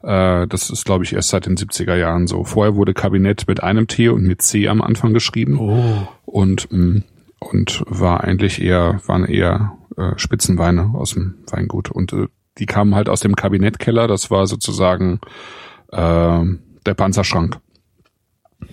[0.02, 2.44] Äh, das ist glaube ich erst seit den 70er Jahren so.
[2.44, 5.60] Vorher wurde Kabinett mit einem T und mit C am Anfang geschrieben.
[5.60, 6.08] Oh.
[6.26, 7.02] Und mh,
[7.40, 11.92] und war eigentlich eher, waren eher äh, Spitzenweine aus dem Weingut.
[11.92, 12.16] Und
[12.58, 15.20] die kamen halt aus dem Kabinettkeller, das war sozusagen
[15.92, 16.44] äh,
[16.86, 17.58] der Panzerschrank.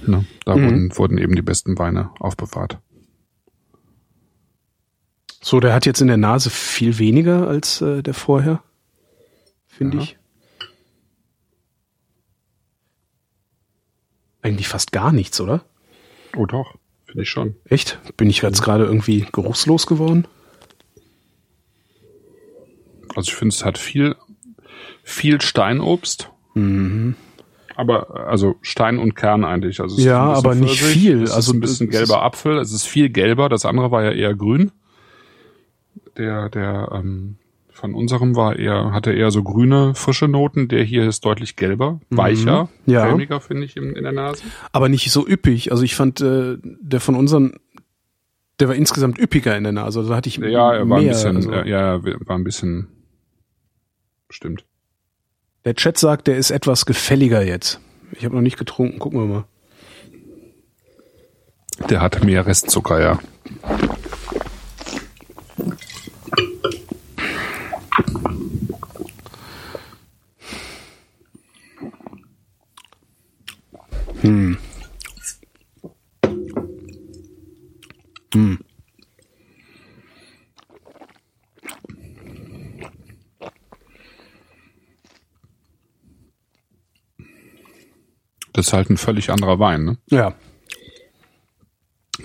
[0.07, 0.25] Ne?
[0.45, 0.65] Da Mhm.
[0.65, 2.79] wurden, wurden eben die besten Weine aufbewahrt.
[5.41, 8.63] So, der hat jetzt in der Nase viel weniger als äh, der vorher,
[9.67, 10.03] finde Ja.
[10.05, 10.19] ich.
[14.41, 15.65] Eigentlich fast gar nichts, oder?
[16.37, 16.75] Oh doch,
[17.07, 17.55] finde ich schon.
[17.65, 17.99] Echt?
[18.17, 20.27] Bin ich jetzt gerade irgendwie geruchslos geworden?
[23.15, 24.17] Also ich finde, es hat viel,
[25.05, 26.31] viel Steinobst.
[26.55, 27.15] Mhm.
[27.83, 29.81] Aber also Stein und Kern eigentlich.
[29.81, 31.23] Also Ja, ein aber nicht Pfirsich, viel.
[31.23, 32.59] Es ist Also ein bisschen gelber Apfel.
[32.59, 33.49] Es ist viel gelber.
[33.49, 34.71] Das andere war ja eher grün.
[36.17, 37.37] Der der ähm,
[37.73, 40.69] von unserem war eher hatte eher so grüne frische Noten.
[40.69, 42.93] Der hier ist deutlich gelber, weicher, Mhm.
[42.93, 43.09] Ja.
[43.09, 44.43] cremiger finde ich in, in der Nase.
[44.73, 45.73] Aber nicht so üppig.
[45.73, 47.55] Also ich fand, äh, der von unseren,
[48.61, 49.99] der war insgesamt üppiger in der Nase.
[50.01, 51.13] Also da hatte ich Ja, er war ein mehr.
[51.13, 52.89] bisschen, also, ja, ja, war ein bisschen.
[54.31, 54.65] Stimmt.
[55.65, 57.81] Der Chat sagt, der ist etwas gefälliger jetzt.
[58.13, 58.99] Ich habe noch nicht getrunken.
[58.99, 59.45] Gucken wir mal.
[61.89, 63.19] Der hat mehr Restzucker, ja.
[88.53, 89.99] Das ist halt ein völlig anderer Wein, ne?
[90.11, 90.35] Ja,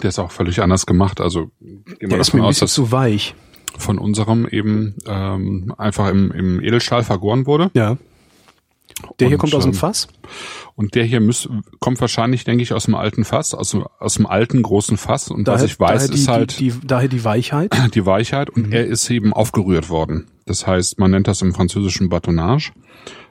[0.01, 1.21] Der ist auch völlig anders gemacht.
[1.21, 3.33] Also gehen wir der ist mir davon aus, dass zu weich.
[3.77, 7.71] von unserem eben ähm, einfach im, im Edelstahl vergoren wurde.
[7.73, 7.97] Ja.
[9.19, 10.07] Der hier Und, kommt aus dem ähm, Fass?
[10.75, 11.49] Und der hier müß,
[11.79, 15.29] kommt wahrscheinlich, denke ich, aus dem alten Fass, aus dem, aus dem alten großen Fass.
[15.29, 17.71] Und was ich weiß, daher ist die, halt Die, die, daher die Weichheit.
[17.93, 20.27] die Weichheit und er ist eben aufgerührt worden.
[20.45, 22.71] Das heißt, man nennt das im französischen Batonnage,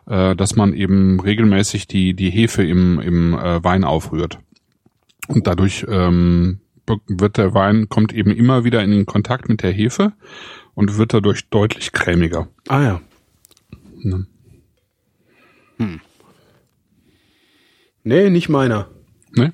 [0.06, 4.38] äh, dass man eben regelmäßig die, die Hefe im, im äh, Wein aufrührt.
[5.28, 6.60] Und dadurch ähm,
[7.08, 10.12] wird der Wein, kommt eben immer wieder in Kontakt mit der Hefe
[10.74, 12.48] und wird dadurch deutlich cremiger.
[12.68, 13.00] Ah ja.
[14.02, 14.26] Ne?
[18.04, 18.88] Nee, nicht meiner.
[19.32, 19.52] Ne?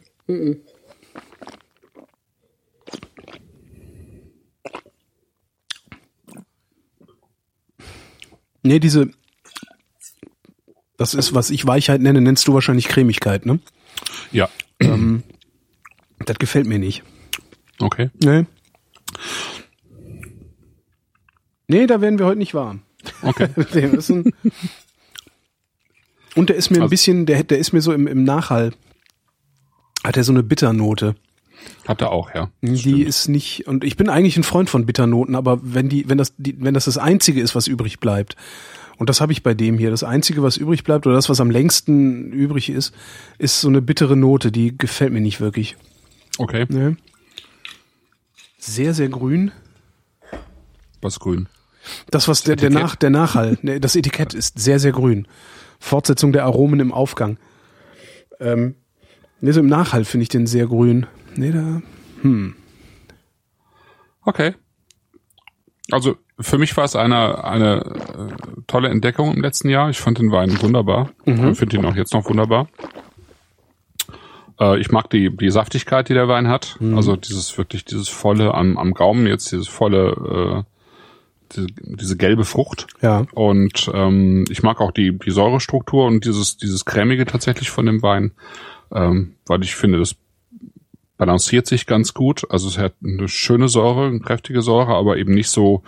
[8.62, 9.10] Nee, diese,
[11.02, 13.58] das ist, was ich Weichheit nenne, nennst du wahrscheinlich Cremigkeit, ne?
[14.30, 14.48] Ja,
[16.24, 17.02] Das gefällt mir nicht.
[17.80, 18.10] okay.
[18.22, 18.46] Nee.
[21.68, 22.82] Nee, da werden wir heute nicht warm.
[23.22, 23.48] Okay.
[23.74, 24.32] Der ist ein
[26.34, 28.72] Und der ist mir ein Also- bisschen, der, der ist mir so im, im Nachhall,
[30.04, 31.14] hat er so eine Bitternote.
[31.86, 32.50] Hat er auch, ja.
[32.62, 36.18] Die ist nicht, und ich bin eigentlich ein Freund von Bitternoten, aber wenn die, wenn
[36.18, 38.36] das, die, wenn das das einzige ist, was übrig bleibt,
[39.02, 41.40] und das habe ich bei dem hier, das einzige, was übrig bleibt, oder das, was
[41.40, 42.94] am längsten übrig ist,
[43.36, 45.76] ist so eine bittere Note, die gefällt mir nicht wirklich.
[46.38, 46.66] Okay.
[46.68, 46.96] Ne?
[48.58, 49.50] Sehr, sehr grün.
[51.00, 51.48] Was grün.
[52.12, 52.80] Das, was der, der, Etikett?
[52.84, 55.26] Nach, der Nachhall, das Etikett ist sehr, sehr grün.
[55.80, 57.38] Fortsetzung der Aromen im Aufgang.
[58.38, 58.76] Ähm,
[59.40, 61.06] ne, so im Nachhall finde ich den sehr grün.
[61.34, 61.82] Ne, da,
[64.24, 64.54] Okay.
[65.90, 69.90] Also für mich war es eine, eine äh, tolle Entdeckung im letzten Jahr.
[69.90, 71.10] Ich fand den Wein wunderbar.
[71.24, 72.68] Ich finde ihn auch jetzt noch wunderbar.
[74.60, 76.76] Äh, ich mag die, die Saftigkeit, die der Wein hat.
[76.96, 82.44] Also dieses wirklich, dieses volle am, am Gaumen, jetzt dieses volle, äh, diese, diese gelbe
[82.44, 82.86] Frucht.
[83.02, 83.26] ja.
[83.32, 88.02] Und ähm, ich mag auch die, die Säurestruktur und dieses, dieses Cremige tatsächlich von dem
[88.02, 88.32] Wein,
[88.92, 90.16] ähm, weil ich finde, das
[91.18, 92.50] balanciert sich ganz gut.
[92.50, 95.82] Also es hat eine schöne Säure, eine kräftige Säure, aber eben nicht so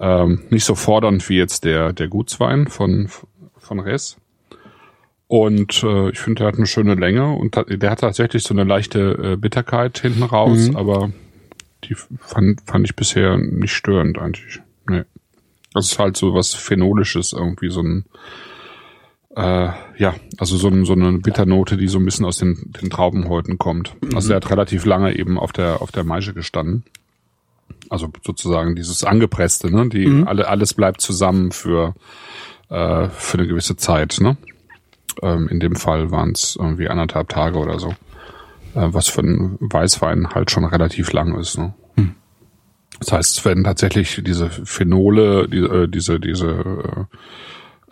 [0.00, 3.08] ähm, nicht so fordernd wie jetzt der der Gutswein von
[3.58, 4.16] von Res.
[5.28, 8.64] Und äh, ich finde, der hat eine schöne Länge und der hat tatsächlich so eine
[8.64, 10.76] leichte äh, Bitterkeit hinten raus, Mhm.
[10.76, 11.10] aber
[11.84, 14.60] die fand, fand ich bisher nicht störend eigentlich.
[14.88, 15.02] Nee.
[15.72, 18.04] Das ist halt so was Phenolisches, irgendwie so ein
[19.36, 22.90] äh, ja, also so, ein, so eine Bitternote, die so ein bisschen aus den, den
[22.90, 23.94] Traubenhäuten kommt.
[24.12, 26.82] Also der hat relativ lange eben auf der auf der Maische gestanden.
[27.88, 29.88] Also sozusagen dieses angepresste, ne?
[29.88, 31.94] Die alle alles bleibt zusammen für
[32.68, 34.36] äh, für eine gewisse Zeit, ne?
[35.22, 37.88] Ähm, in dem Fall waren es irgendwie anderthalb Tage oder so.
[38.74, 41.74] Äh, was für einen Weißwein halt schon relativ lang ist, ne?
[43.00, 47.04] Das heißt, es werden tatsächlich diese Phenole, die, äh, diese, diese äh,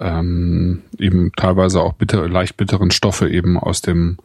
[0.00, 4.18] ähm, eben teilweise auch bitter, leicht bitteren Stoffe eben aus dem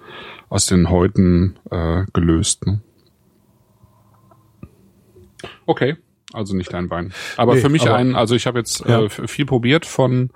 [0.49, 2.67] aus den Häuten äh, gelöst.
[2.67, 2.81] Ne?
[5.65, 5.97] Okay,
[6.33, 7.13] also nicht dein Wein.
[7.37, 9.01] Aber Nee, für mich aber- ein, also ich habe jetzt Ja.
[9.03, 10.29] äh, viel probiert von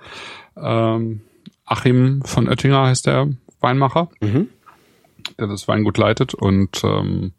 [0.56, 1.20] ähm,
[1.64, 3.28] Achim von Oettinger heißt der
[3.60, 4.48] Weinmacher, Mhm.
[5.38, 7.32] der das Weingut leitet und ähm,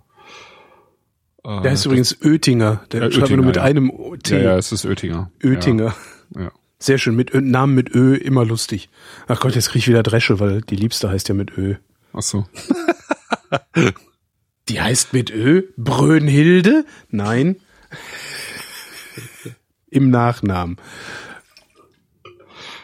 [1.44, 2.82] äh, Der heißt übrigens Oettinger.
[2.92, 3.64] Der Ja, schreibt nur mit ja.
[3.64, 3.92] einem
[4.24, 4.36] T.
[4.38, 5.32] ja, ja, es ist Oettinger.
[5.44, 5.96] Oettinger.
[6.36, 6.52] Ja, ja.
[6.82, 7.16] Sehr schön.
[7.16, 8.90] Mit Ö, Namen mit Ö immer lustig.
[9.28, 11.76] Ach Gott, jetzt krieg ich wieder Dresche, weil die Liebste heißt ja mit Ö.
[12.14, 12.46] Ach so.
[14.70, 15.64] Die heißt mit Ö?
[15.78, 16.86] Brönhilde?
[17.10, 17.58] Nein.
[19.90, 20.78] Im Nachnamen.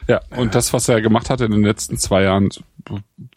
[0.07, 2.49] Ja, und das, was er gemacht hat in den letzten zwei Jahren,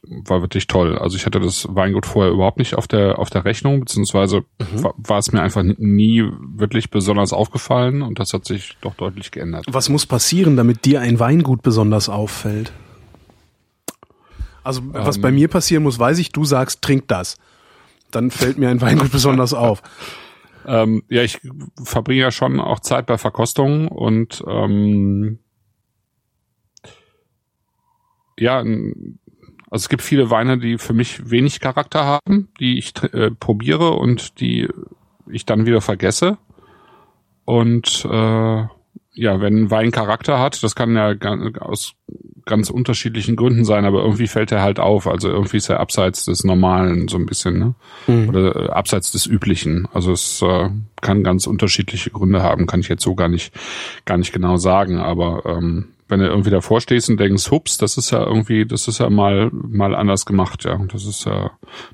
[0.03, 0.99] war wirklich toll.
[0.99, 4.44] Also ich hatte das Weingut vorher überhaupt nicht auf der auf der Rechnung, beziehungsweise
[4.74, 9.30] war, war es mir einfach nie wirklich besonders aufgefallen und das hat sich doch deutlich
[9.30, 9.64] geändert.
[9.68, 12.72] Was muss passieren, damit dir ein Weingut besonders auffällt?
[14.62, 15.22] Also, was Ähm.
[15.22, 17.38] bei mir passieren muss, weiß ich, du sagst, trink das.
[18.11, 19.83] Dann fällt mir ein Weingut besonders auf.
[20.67, 21.41] Ähm, ja, ich
[21.83, 25.39] verbringe ja schon auch Zeit bei Verkostungen und ähm,
[28.39, 33.31] ja, also es gibt viele Weine, die für mich wenig Charakter haben, die ich äh,
[33.31, 34.69] probiere und die
[35.31, 36.39] ich dann wieder vergesse.
[37.45, 38.67] Und äh,
[39.19, 41.15] ja, wenn ein Wein Charakter hat, das kann ja
[41.61, 41.95] aus
[42.49, 45.07] ganz unterschiedlichen Gründen sein, aber irgendwie fällt er halt auf.
[45.07, 47.74] Also irgendwie ist er abseits des Normalen so ein bisschen, ne?
[48.28, 49.86] Oder äh, abseits des Üblichen.
[49.92, 50.70] Also es äh,
[51.01, 53.55] kann ganz unterschiedliche Gründe haben, kann ich jetzt so gar nicht,
[54.05, 54.99] gar nicht genau sagen.
[54.99, 58.88] Aber ähm, wenn du irgendwie davor stehst und denkst, hups, das ist ja irgendwie, das
[58.88, 60.78] ist ja mal, mal anders gemacht, ja.
[60.90, 61.53] Das ist ja,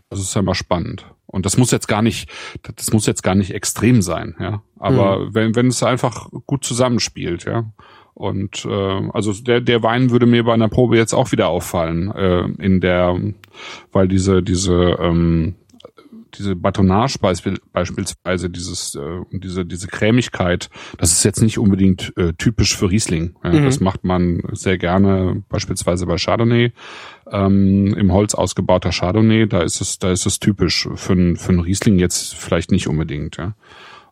[0.08, 1.04] das ist ja mal spannend.
[1.26, 2.30] Und das muss jetzt gar nicht,
[2.76, 4.62] das muss jetzt gar nicht extrem sein, ja.
[4.78, 7.64] Aber wenn, wenn es einfach gut zusammenspielt, ja.
[8.14, 12.12] Und äh, also der der Wein würde mir bei einer Probe jetzt auch wieder auffallen
[12.12, 13.20] äh, in der,
[13.92, 15.56] weil diese diese ähm,
[16.38, 22.32] diese Batonage beispiel, beispielsweise dieses äh, diese diese Cremigkeit, das ist jetzt nicht unbedingt äh,
[22.34, 23.34] typisch für Riesling.
[23.42, 26.72] Ja, Das macht man sehr gerne beispielsweise bei Chardonnay
[27.30, 29.46] ähm, im Holz ausgebauter Chardonnay.
[29.46, 32.86] Da ist es da ist es typisch für ein für ein Riesling jetzt vielleicht nicht
[32.86, 33.38] unbedingt.
[33.38, 33.54] Ja.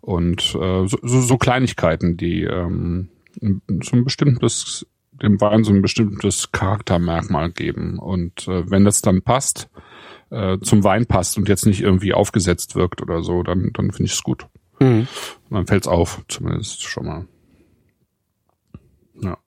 [0.00, 3.08] Und äh, so, so, so Kleinigkeiten, die ähm,
[3.40, 4.86] so ein bestimmtes
[5.22, 7.98] dem Wein so ein bestimmtes Charaktermerkmal geben.
[7.98, 9.68] Und äh, wenn das dann passt,
[10.30, 14.06] äh, zum Wein passt und jetzt nicht irgendwie aufgesetzt wirkt oder so, dann, dann finde
[14.06, 14.46] ich es gut.
[14.80, 15.06] Mhm.
[15.48, 17.28] Und dann fällt's auf, zumindest schon mal.
[19.20, 19.38] Ja.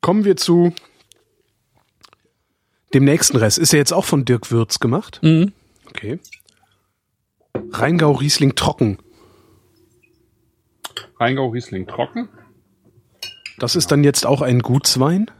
[0.00, 0.72] Kommen wir zu
[2.94, 3.58] dem nächsten Rest.
[3.58, 5.20] Ist ja jetzt auch von Dirk Würz gemacht.
[5.22, 5.52] Mhm.
[5.86, 6.18] Okay.
[7.72, 8.98] Rheingau Riesling trocken.
[11.20, 12.28] Rheingau Riesling trocken?
[13.58, 15.30] Das ist dann jetzt auch ein Gutswein.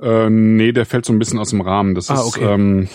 [0.00, 1.94] Äh, nee, der fällt so ein bisschen aus dem Rahmen.
[1.94, 2.44] Das Ah, ist, okay.
[2.52, 2.88] ähm,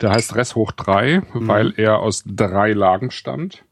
[0.00, 3.64] der heißt Ress hoch drei, weil er aus drei Lagen stammt.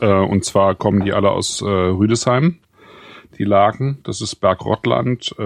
[0.00, 2.58] Äh, und zwar kommen die alle aus äh, Rüdesheim.
[3.38, 5.42] Die Lagen, das ist Bergrottland, äh,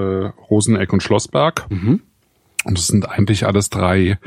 [0.51, 1.67] Roseneck und Schlossberg.
[1.71, 2.03] Und
[2.65, 4.19] das sind eigentlich alles drei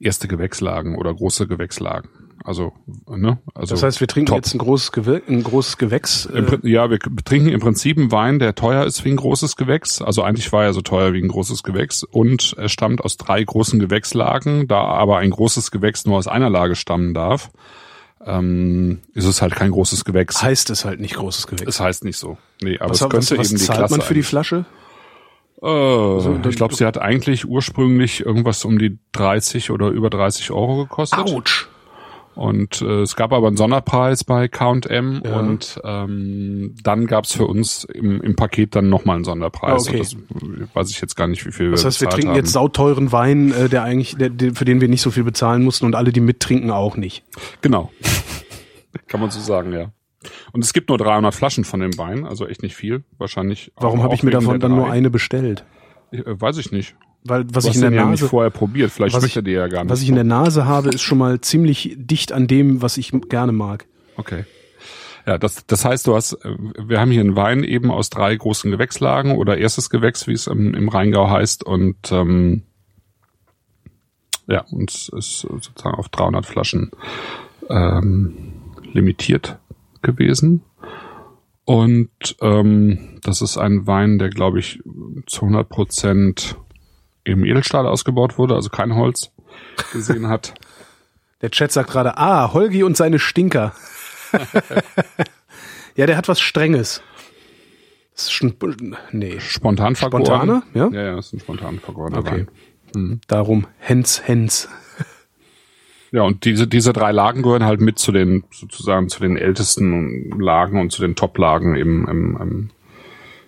[0.00, 2.10] erste Gewächslagen oder große Gewächslagen.
[2.46, 2.72] Also,
[3.08, 3.38] ne?
[3.54, 4.36] Also Das heißt, wir trinken top.
[4.36, 6.26] jetzt ein großes, Gewir ein großes Gewächs.
[6.26, 9.16] Im Äh, Prin- ja, wir trinken im Prinzip einen Wein, der teuer ist wie ein
[9.16, 10.00] großes Gewächs.
[10.00, 13.42] Also eigentlich war er so teuer wie ein großes Gewächs und er stammt aus drei
[13.42, 14.68] großen Gewächslagen.
[14.68, 17.50] Da aber ein großes Gewächs nur aus einer Lage stammen darf,
[18.24, 20.40] ähm, ist es halt kein großes Gewächs.
[20.40, 21.66] heißt es halt nicht großes Gewächs.
[21.68, 22.38] Es heißt nicht so.
[22.62, 24.64] Nee, aber was, es könnte was, was eben die Klasse man für die Flasche?
[25.62, 30.76] Äh, ich glaube, sie hat eigentlich ursprünglich irgendwas um die 30 oder über 30 Euro
[30.76, 31.18] gekostet.
[31.18, 31.68] Autsch.
[32.36, 35.38] Und äh, es gab aber einen Sonderpreis bei K&M Ja.
[35.40, 39.88] und ähm, dann gab's für uns im, im Paket dann nochmal einen Sonderpreis.
[39.88, 39.98] Okay.
[39.98, 40.14] Das
[40.74, 42.36] weiß ich jetzt gar nicht, wie viel Das heißt, wir trinken haben.
[42.36, 45.64] jetzt sauteuren Wein, äh, der eigentlich, der, der, für den wir nicht so viel bezahlen
[45.64, 47.24] mussten und alle, die mittrinken, auch nicht.
[47.62, 47.90] Genau.
[49.08, 49.90] Kann man so sagen, ja.
[50.52, 53.04] Und es gibt nur 300 Flaschen von dem Wein, also echt nicht viel.
[53.18, 53.72] Wahrscheinlich.
[53.76, 55.64] Warum habe ich mir davon dann nur eine bestellt?
[56.10, 56.96] Äh, Weiß ich nicht.
[57.28, 58.90] Weil was Du ich in der den ja Nase, vorher probiert.
[58.90, 59.90] Vielleicht was schmeckt ich- ja gar nicht.
[59.92, 63.12] was ich in der Nase habe, ist schon mal ziemlich dicht an dem, was ich
[63.28, 63.86] gerne mag.
[64.16, 64.44] Okay.
[65.26, 66.56] Ja, das, das heißt, du hast, äh,
[66.86, 70.46] wir haben hier einen Wein eben aus drei großen Gewächslagen oder erstes Gewächs, wie es
[70.46, 72.62] im, im Rheingau heißt und ähm,
[74.48, 76.92] ja, und es ist sozusagen auf 300 Flaschen
[77.68, 78.62] ähm,
[78.92, 79.58] limitiert
[80.02, 80.62] gewesen.
[81.64, 82.10] Und
[82.40, 84.80] ähm, das ist ein Wein, der, glaube ich,
[85.26, 86.56] zu 100 Prozent
[87.26, 89.30] im Edelstahl ausgebaut wurde, also kein Holz
[89.92, 90.54] gesehen hat.
[91.42, 93.74] Der Chat sagt gerade, ah, Holgi und seine Stinker.
[95.94, 97.02] ja, der hat was Strenges.
[98.14, 98.42] Das ist
[99.12, 99.94] nee, Spontan.
[99.94, 100.62] Spontaner?
[100.72, 100.88] Ja?
[100.90, 102.46] Ja, ja, das ist ein spontan vergorener Okay.
[102.94, 103.20] Wein.
[103.28, 104.70] darum Hens, Hens.
[106.10, 110.30] Ja, und diese, diese drei Lagen gehören halt mit zu den, sozusagen zu den ältesten
[110.40, 112.70] Lagen und zu den Top-Lagen im, im, im,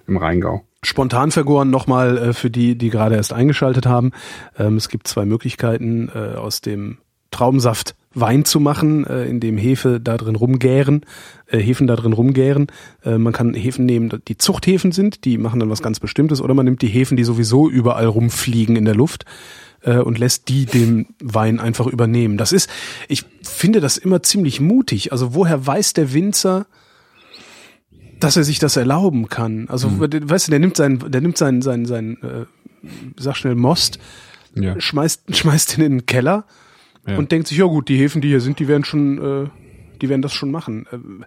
[0.07, 0.68] im Rheingau.
[0.85, 4.13] Spontan vergoren nochmal äh, für die, die gerade erst eingeschaltet haben.
[4.59, 6.99] Ähm, es gibt zwei Möglichkeiten, äh, aus dem
[7.31, 11.05] Traubensaft Wein zu machen, äh, in dem Hefe da drin rumgären,
[11.47, 12.69] äh, Hefen da drin rumgären.
[13.05, 16.55] Äh, man kann Hefen nehmen, die Zuchthefen sind, die machen dann was ganz Bestimmtes, oder
[16.55, 19.25] man nimmt die Hefen, die sowieso überall rumfliegen in der Luft
[19.83, 22.39] äh, und lässt die den Wein einfach übernehmen.
[22.39, 22.71] Das ist,
[23.09, 25.13] ich finde das immer ziemlich mutig.
[25.13, 26.67] Also woher weiß der Winzer,
[28.21, 29.69] dass er sich das erlauben kann?
[29.69, 30.01] Also Mhm.
[30.31, 32.47] weißt du, der nimmt sein, der nimmt sein, sein, sein, äh,
[33.19, 33.99] sag schnell Most,
[34.55, 34.81] Ja.
[34.81, 36.45] schmeißt, schmeißt ihn in den Keller
[37.07, 37.17] Ja.
[37.17, 39.49] und denkt sich, ja gut, die Häfen, die hier sind, die werden schon, äh,
[40.01, 40.87] die werden das schon machen.
[40.93, 41.25] Ähm,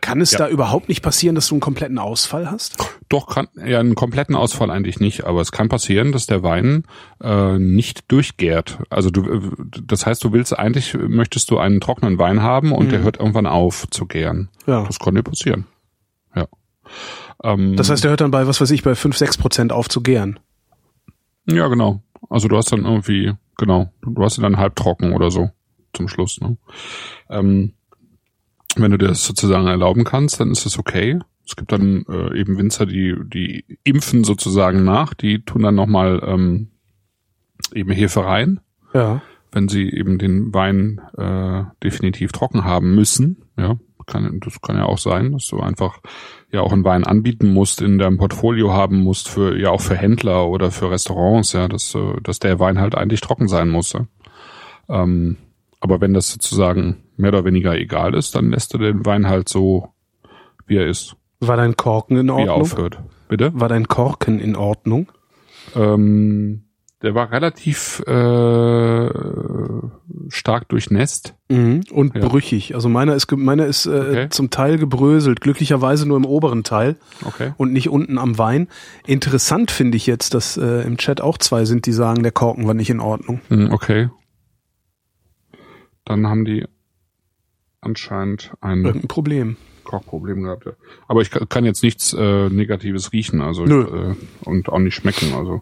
[0.00, 0.38] kann es Ja.
[0.38, 2.78] da überhaupt nicht passieren, dass du einen kompletten Ausfall hast?
[3.10, 6.84] Doch, kann, ja, einen kompletten Ausfall eigentlich nicht, aber es kann passieren, dass der Wein
[7.22, 8.78] äh, nicht durchgärt.
[8.88, 9.40] Also du, äh,
[9.82, 13.46] das heißt, du willst eigentlich, möchtest du einen trockenen Wein haben und der hört irgendwann
[13.46, 14.48] auf zu gären.
[14.66, 14.84] Ja.
[14.84, 15.66] Das kann dir passieren.
[16.34, 16.46] Ja.
[17.44, 19.88] Ähm, Das heißt, der hört dann bei, was weiß ich, bei 5, 6 Prozent auf
[19.90, 20.40] zu gären.
[21.46, 22.02] Ja, genau.
[22.30, 25.50] Also du hast dann irgendwie, genau, du hast ihn dann halbtrocken oder so
[25.92, 26.40] zum Schluss.
[26.40, 26.56] Ne?
[27.30, 27.74] Ähm,
[28.82, 31.18] wenn du dir das sozusagen erlauben kannst, dann ist es okay.
[31.46, 36.22] Es gibt dann äh, eben Winzer, die die impfen sozusagen nach, die tun dann nochmal
[36.24, 36.68] ähm,
[37.74, 38.60] eben Hefe rein,
[38.92, 39.22] Ja.
[39.52, 43.44] wenn sie eben den Wein äh, definitiv trocken haben müssen.
[43.56, 43.76] Ja,
[44.06, 46.00] kann, das kann ja auch sein, dass du einfach
[46.50, 49.96] ja auch einen Wein anbieten musst, in deinem Portfolio haben musst für ja auch für
[49.96, 53.92] Händler oder für Restaurants, ja, dass äh, dass der Wein halt eigentlich trocken sein muss.
[53.94, 54.06] Ja?
[54.88, 55.36] Ähm,
[55.80, 59.48] aber wenn das sozusagen mehr oder weniger egal ist, dann lässt du den Wein halt
[59.48, 59.88] so,
[60.66, 62.60] wie er ist, War dein Korken in wie er Ordnung?
[62.62, 62.98] aufhört.
[63.28, 63.50] Bitte?
[63.54, 65.10] War dein Korken in Ordnung?
[65.74, 66.64] Ähm,
[67.02, 69.08] der war relativ äh,
[70.30, 71.34] stark durchnässt.
[71.48, 71.82] Mhm.
[71.92, 72.26] Und Ja.
[72.26, 72.74] brüchig.
[72.74, 74.28] Also meiner ist, meiner ist äh, Okay.
[74.30, 75.40] zum Teil gebröselt.
[75.40, 77.52] Glücklicherweise nur im oberen Teil Okay.
[77.56, 78.68] und nicht unten am Wein.
[79.06, 82.66] Interessant finde ich jetzt, dass äh, im Chat auch zwei sind, die sagen, der Korken
[82.66, 83.40] war nicht in Ordnung.
[83.48, 84.08] Hm, Okay.
[86.08, 86.64] Dann haben die
[87.82, 89.56] anscheinend ein Irgendein Problem.
[89.84, 90.64] Kochproblem gehabt.
[90.66, 90.72] Ja.
[91.06, 94.12] Aber ich ka- kann jetzt nichts äh, Negatives riechen, also Nö.
[94.12, 94.16] äh,
[94.48, 95.34] und auch nicht schmecken.
[95.34, 95.60] Also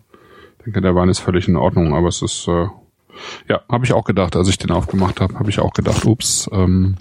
[0.59, 2.67] ich denke, der Wein ist völlig in Ordnung, aber es ist äh,
[3.49, 6.49] ja, habe ich auch gedacht, als ich den aufgemacht habe, habe ich auch gedacht, ups,
[6.53, 6.97] ähm,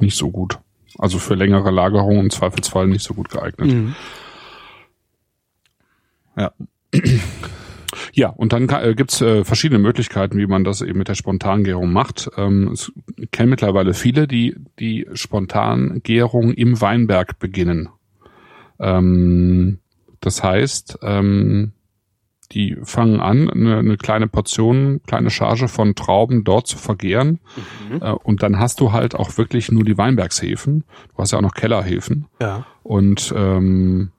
[0.00, 0.58] nicht so gut.
[0.98, 3.72] Also für längere Lagerung im Zweifelsfall nicht so gut geeignet.
[3.72, 3.94] Mhm.
[6.36, 6.52] Ja.
[8.16, 11.92] Ja, und dann äh, gibt's äh, verschiedene Möglichkeiten, wie man das eben mit der Spontangärung
[11.92, 12.30] macht.
[12.36, 12.92] Ähm, es
[13.32, 17.88] kennen mittlerweile viele, die die Spontangärung im Weinberg beginnen.
[18.78, 19.78] Ähm,
[20.20, 21.72] das heißt, ähm,
[22.52, 27.40] die fangen an, eine, eine kleine Portion, kleine Charge von Trauben dort zu vergären.
[28.00, 30.84] Äh, und dann hast du halt auch wirklich nur die Weinbergshäfen.
[31.08, 32.26] Du hast ja auch noch Kellerhäfen.
[32.40, 32.64] Ja.
[32.84, 34.12] Und ähm,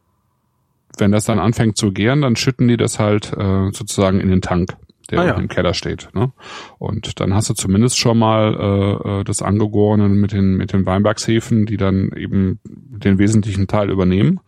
[0.99, 4.41] wenn das dann anfängt zu gären, dann schütten die das halt äh, sozusagen in den
[4.41, 4.75] Tank,
[5.09, 5.33] der Ah, ja.
[5.35, 6.09] im Keller steht.
[6.13, 6.31] Ne?
[6.77, 10.85] Und dann hast du zumindest schon mal äh, äh, das Angegorene mit den mit den
[10.85, 14.39] Weinbergshäfen, die dann eben den wesentlichen Teil übernehmen.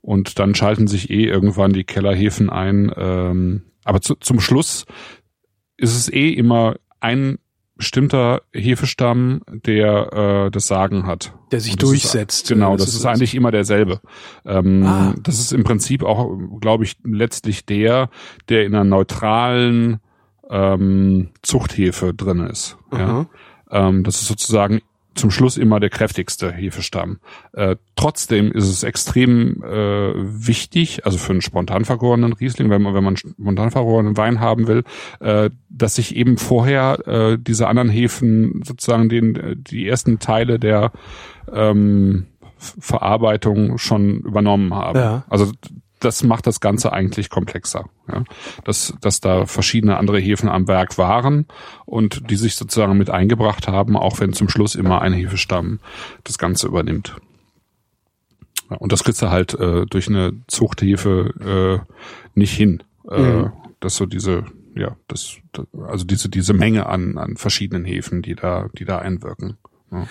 [0.00, 2.92] Und dann schalten sich eh irgendwann die Kellerhäfen ein.
[2.96, 4.86] Ähm, aber zu, zum Schluss
[5.76, 7.38] ist es eh immer ein
[7.78, 11.32] bestimmter Hefestamm, der äh, das Sagen hat.
[11.52, 12.42] Der sich durchsetzt.
[12.42, 14.00] Ist, genau, Das das, ist ist, eigentlich immer derselbe.
[14.44, 15.14] Ähm, Ah.
[15.22, 18.10] Das ist im Prinzip auch, glaube ich, letztlich der,
[18.50, 20.00] der in einer neutralen
[20.50, 22.76] ähm, Zuchthefe drin ist.
[22.92, 23.26] Ja?
[23.70, 24.80] Ähm, das ist sozusagen
[25.18, 27.18] zum Schluss immer der kräftigste Hefestamm.
[27.52, 32.94] Äh, trotzdem ist es extrem äh, wichtig, also für einen spontan vergorenen Riesling, wenn man
[32.94, 34.84] wenn man spontan vergorenen Wein haben will,
[35.20, 40.92] äh, dass sich eben vorher äh, diese anderen Hefen sozusagen den die ersten Teile der
[41.52, 44.98] ähm, Verarbeitung schon übernommen haben.
[44.98, 45.24] Ja.
[45.28, 45.52] Also
[46.00, 47.88] das macht das Ganze eigentlich komplexer.
[48.10, 48.24] Ja?
[48.64, 51.46] Dass, dass da verschiedene andere Häfen am Werk waren
[51.86, 55.80] und die sich sozusagen mit eingebracht haben, auch wenn zum Schluss immer ein Hefestamm
[56.24, 57.16] das Ganze übernimmt.
[58.70, 61.92] Ja, und das kriegst du halt äh, durch eine Zuchthefe äh,
[62.34, 62.82] nicht hin.
[63.10, 63.52] Äh, Mhm.
[63.80, 64.44] Dass so diese,
[64.74, 65.36] ja, das,
[65.86, 69.56] also diese, diese Menge an, an verschiedenen Hefen, die da, die da einwirken.
[69.92, 70.08] Ja.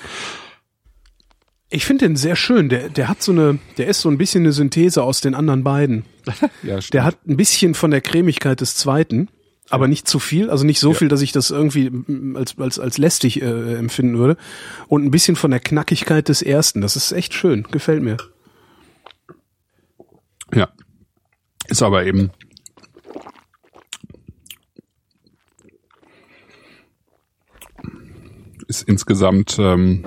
[1.70, 2.70] Ich finde den sehr schön.
[2.70, 5.64] Der, der hat so eine, der ist so ein bisschen eine Synthese aus den anderen
[5.64, 6.06] beiden.
[6.64, 9.30] Ja, Der hat ein bisschen von der Cremigkeit des zweiten,
[9.70, 10.98] aber nicht zu viel, also nicht so Ja.
[10.98, 11.92] viel, dass ich das irgendwie
[12.36, 14.38] als, als, als lästig äh, empfinden würde.
[14.88, 16.82] Und ein bisschen von der Knackigkeit des ersten.
[16.82, 18.18] Das ist echt schön, gefällt mir.
[20.54, 20.70] Ja.
[21.68, 22.32] Ist aber eben.
[28.68, 30.04] ist insgesamt ähm,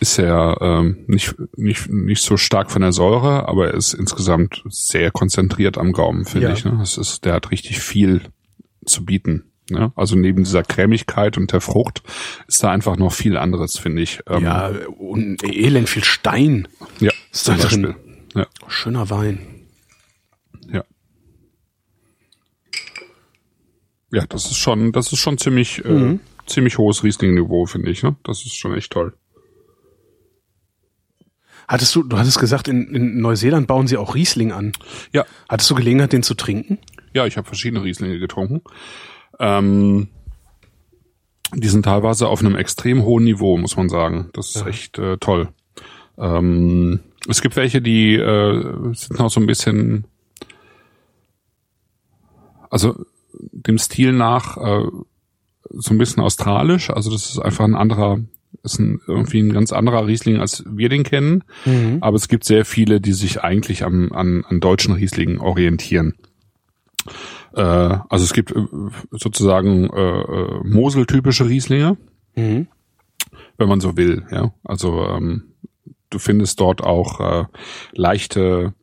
[0.00, 4.62] ist er ähm, nicht, nicht, nicht so stark von der Säure, aber er ist insgesamt
[4.68, 6.52] sehr konzentriert am Gaumen, finde Ja.
[6.54, 6.64] ich.
[6.64, 6.76] Ne?
[6.78, 8.22] Das ist, der hat richtig viel
[8.86, 9.44] zu bieten.
[9.70, 9.92] Ne?
[9.94, 12.02] Also neben dieser Cremigkeit und der Frucht
[12.48, 14.20] ist da einfach noch viel anderes, finde ich.
[14.26, 16.66] Ähm, Ja, und elend viel Stein.
[16.98, 17.82] ja Ist da zum drin.
[17.82, 17.96] Beispiel.
[18.34, 19.38] Ja, Schöner Wein.
[20.72, 20.82] ja.
[24.12, 28.02] Ja, das ist schon, das ist schon ziemlich, äh, ziemlich hohes Riesling-Niveau, finde ich.
[28.02, 28.16] Ne?
[28.24, 29.14] Das ist schon echt toll.
[31.70, 34.72] Hattest du, du hattest gesagt, in, in Neuseeland bauen sie auch Riesling an.
[35.12, 36.78] Ja, Hattest du Gelegenheit, den zu trinken?
[37.14, 38.60] Ja, ich habe verschiedene Rieslinge getrunken.
[39.38, 40.08] Ähm,
[41.54, 44.30] die sind teilweise auf einem extrem hohen Niveau, muss man sagen.
[44.32, 45.50] Das ist echt äh, toll.
[46.18, 46.98] Ähm,
[47.28, 50.06] es gibt welche, die äh, sind noch so ein bisschen,
[52.68, 53.04] also
[53.34, 54.88] dem Stil nach äh,
[55.70, 56.90] so ein bisschen australisch.
[56.90, 58.18] Also das ist einfach ein anderer,
[58.62, 61.44] ist ein, irgendwie ein ganz anderer Riesling, als wir den kennen.
[62.00, 66.14] Aber es gibt sehr viele, die sich eigentlich am, an, an deutschen Rieslingen orientieren.
[67.54, 68.62] Äh, also es gibt äh,
[69.10, 71.96] sozusagen äh, äh, Mosel-typische Rieslinge,
[72.36, 72.68] Mhm.
[73.58, 74.24] wenn man so will.
[74.30, 75.54] Ja, also ähm,
[76.10, 77.44] du findest dort auch äh,
[77.92, 78.74] leichte,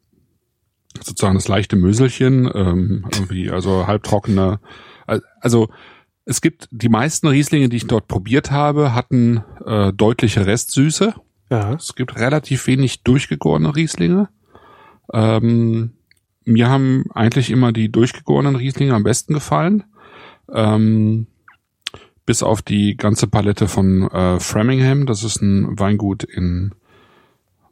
[1.02, 4.60] sozusagen das leichte Möselchen, ähm, irgendwie also halbtrockene.
[5.06, 5.70] Al- Also
[6.30, 11.14] es gibt die meisten Rieslinge, die ich dort probiert habe, hatten äh, deutliche Restsüße.
[11.50, 11.74] Ja.
[11.74, 14.28] Es gibt relativ wenig durchgegorene Rieslinge.
[15.14, 15.94] Ähm,
[16.44, 19.86] mir haben eigentlich immer die durchgegorenen Rieslinge am besten gefallen.
[20.54, 21.28] Ähm,
[22.26, 25.06] bis auf die ganze Palette von äh, Framingham.
[25.06, 26.76] Das ist ein Weingut in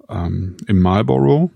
[0.07, 1.51] ähm, im Marlborough.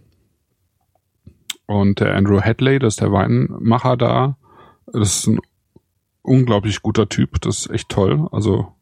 [1.65, 4.35] Und der Andrew Hadley, das ist der Weinmacher da.
[4.91, 5.39] Das ist ein
[6.29, 7.41] unglaublich guter Typ.
[7.41, 8.27] Das ist echt toll.
[8.31, 8.73] Also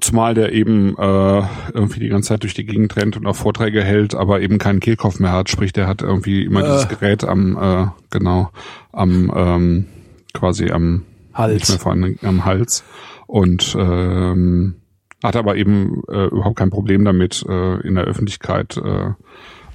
[0.00, 1.42] Zumal der eben äh,
[1.74, 4.78] irgendwie die ganze Zeit durch die Gegend rennt und auch Vorträge hält, aber eben keinen
[4.78, 5.50] Kehlkopf mehr hat.
[5.50, 8.50] Sprich, der hat irgendwie immer dieses Gerät am, äh, genau,
[8.92, 9.86] am ähm,
[10.32, 11.02] quasi am
[11.34, 11.54] Hals.
[11.54, 12.84] nicht mehr vorhanden, am Hals
[13.26, 14.76] und ähm,
[15.24, 19.06] hat aber eben äh, überhaupt kein Problem damit, äh, in der Öffentlichkeit äh,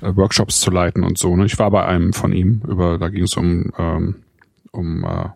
[0.01, 1.35] äh, Workshops zu leiten und so.
[1.35, 1.45] Ne?
[1.45, 4.15] Ich war bei einem von ihm, über da ging es um ähm,
[4.75, 5.29] um äh,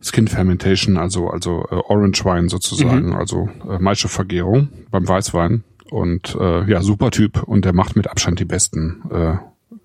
[0.00, 6.68] Skin Fermentation, also also äh, Orange Wine sozusagen, also äh, Maischevergärung beim Weißwein und äh,
[6.70, 9.36] ja super Typ und der macht mit Abstand die besten äh,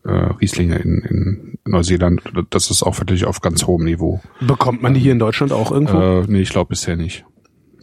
[0.04, 2.22] äh, Rieslinge in, in Neuseeland.
[2.50, 4.22] Das ist auch wirklich auf ganz hohem Niveau.
[4.40, 5.98] Bekommt man die hier in Deutschland auch irgendwo?
[6.00, 7.26] Äh, nee, ich glaube bisher nicht.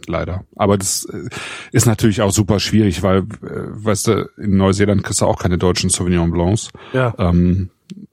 [0.07, 0.43] Leider.
[0.55, 1.29] Aber das äh,
[1.71, 5.57] ist natürlich auch super schwierig, weil, äh, weißt du, in Neuseeland kriegst du auch keine
[5.57, 6.69] deutschen Sauvignon Blancs.
[6.93, 7.13] ja.
[7.17, 7.69] Ähm,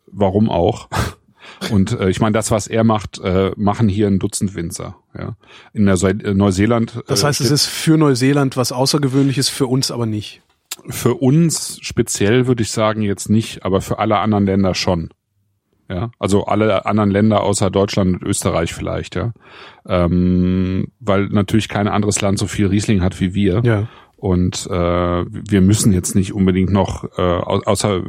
[0.07, 0.89] warum auch?
[1.71, 4.97] Und äh, ich meine, das, was er macht, äh, machen hier ein Dutzend Winzer.
[5.17, 5.37] Ja.
[5.73, 7.03] In der äh, Neuseeland.
[7.07, 10.43] Das äh, heißt, es ist für Neuseeland was Außergewöhnliches, für uns aber nicht.
[10.89, 15.11] für uns speziell würde ich sagen jetzt nicht, aber für alle anderen Länder schon.
[15.89, 19.33] Ja, also alle anderen Länder außer Deutschland und Österreich vielleicht, ja.
[19.87, 23.61] Ähm, weil natürlich kein anderes Land so viel Riesling hat wie wir.
[23.65, 23.89] Ja.
[24.23, 28.05] Und äh, wir müssen jetzt nicht unbedingt noch, äh, au- außer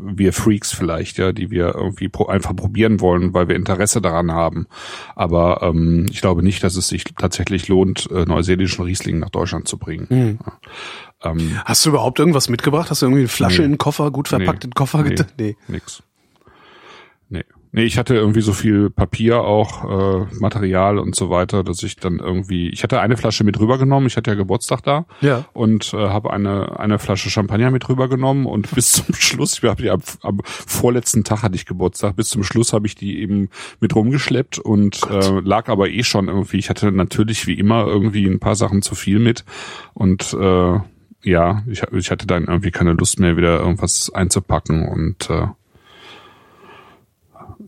[0.00, 4.30] wir Freaks vielleicht, ja, die wir irgendwie pro einfach probieren wollen, weil wir Interesse daran
[4.30, 4.68] haben.
[5.16, 9.66] Aber ähm, ich glaube nicht, dass es sich tatsächlich lohnt, äh, neuseeländischen Riesling nach Deutschland
[9.66, 10.06] zu bringen.
[10.10, 10.38] Mhm.
[10.46, 11.32] Ja.
[11.32, 12.88] Ähm, Hast du überhaupt irgendwas mitgebracht?
[12.90, 13.64] Hast du irgendwie eine Flasche Nee.
[13.66, 15.08] in den Koffer, gut verpackt in den Koffer nee?
[15.40, 15.56] Nee.
[15.66, 16.04] Nix.
[17.72, 17.84] Nee.
[17.84, 19.84] Ich hatte irgendwie so viel Papier auch,
[20.22, 24.06] äh, Material und so weiter, dass ich dann irgendwie, ich hatte eine Flasche mit rübergenommen,
[24.06, 25.44] ich hatte ja Geburtstag da Ja.
[25.52, 29.78] und äh, habe eine eine Flasche Champagner mit rübergenommen und bis zum Schluss, ich hab
[29.78, 33.48] die am, am vorletzten Tag hatte ich Geburtstag, bis zum Schluss habe ich die eben
[33.80, 38.26] mit rumgeschleppt und äh, lag aber eh schon irgendwie, ich hatte natürlich wie immer irgendwie
[38.26, 39.44] ein paar Sachen zu viel mit
[39.94, 40.78] und äh,
[41.24, 45.48] ja, ich, ich hatte dann irgendwie keine Lust mehr, wieder irgendwas einzupacken und äh,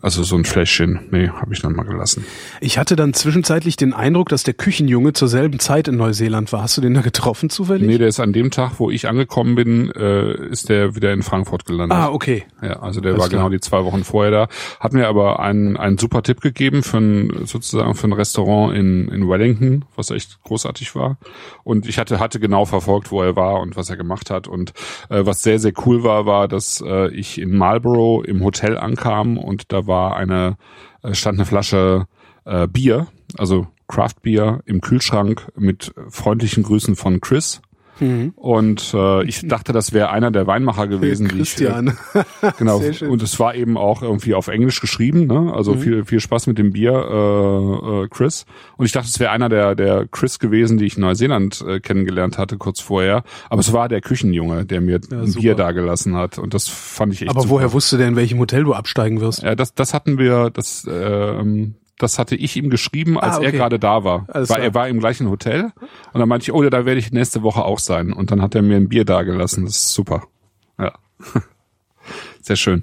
[0.03, 2.25] also so ein Fläschchen, nee, habe ich dann mal gelassen.
[2.61, 6.63] Ich hatte dann zwischenzeitlich den Eindruck, dass der Küchenjunge zur selben Zeit in Neuseeland war.
[6.63, 7.87] Hast du den da getroffen zufällig?
[7.87, 11.23] Nee, der ist an dem Tag, wo ich angekommen bin, äh, ist der wieder in
[11.23, 11.99] Frankfurt gelandet.
[11.99, 12.45] ah, okay.
[12.63, 13.43] Ja, also der Alles war klar.
[13.43, 14.49] genau die zwei Wochen vorher da.
[14.81, 19.09] Hat mir aber einen, einen super Tipp gegeben für ein, sozusagen für ein Restaurant in,
[19.09, 21.19] in Wellington, was echt großartig war.
[21.63, 24.49] Und ich hatte, hatte genau verfolgt, wo er war und was er gemacht hat.
[24.49, 24.73] Und
[25.11, 29.37] äh, was sehr, sehr cool war, war, dass äh, ich in Marlborough im Hotel ankam
[29.37, 30.57] und da war eine,
[31.03, 32.07] äh, stand eine Flasche
[32.45, 37.61] äh, Bier, also Craft Bier im Kühlschrank mit freundlichen Grüßen von Chris.
[38.37, 41.99] Und äh, ich dachte, das wäre einer der Weinmacher gewesen, die ich, äh, Christian.
[42.59, 42.79] Genau.
[42.81, 43.11] Sehr schön.
[43.11, 45.53] Und es war eben auch irgendwie auf Englisch geschrieben, ne?
[45.55, 48.47] Also viel, viel Spaß mit dem Bier, äh, äh, Chris.
[48.77, 51.81] Und ich dachte, es wäre einer der, der Chris gewesen, die ich in Neuseeland äh,
[51.81, 53.23] kennengelernt hatte, kurz vorher.
[53.49, 55.41] Aber es war der Küchenjunge, der mir ein super.
[55.41, 56.39] Bier dagelassen hat.
[56.39, 57.55] Und das fand ich echt Aber super.
[57.55, 59.43] woher wusste der, in welchem Hotel du absteigen wirst?
[59.43, 63.49] Ja, das, das hatten wir, das, ähm, das hatte ich ihm geschrieben, als Ah, er
[63.49, 63.57] okay.
[63.59, 64.27] gerade da war.
[64.29, 64.67] Alles weil klar.
[64.69, 65.71] er war im gleichen Hotel.
[66.13, 68.13] Und dann meinte ich, oh ja, da werde ich nächste Woche auch sein.
[68.13, 69.65] Und dann hat er mir ein Bier dagelassen.
[69.65, 70.25] Das ist super.
[70.79, 70.93] Ja.
[72.43, 72.83] Sehr schön.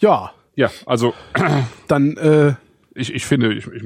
[0.00, 1.14] Ja, Ja, also
[1.88, 2.54] dann äh,
[2.94, 3.84] ich, ich finde, ich, ich,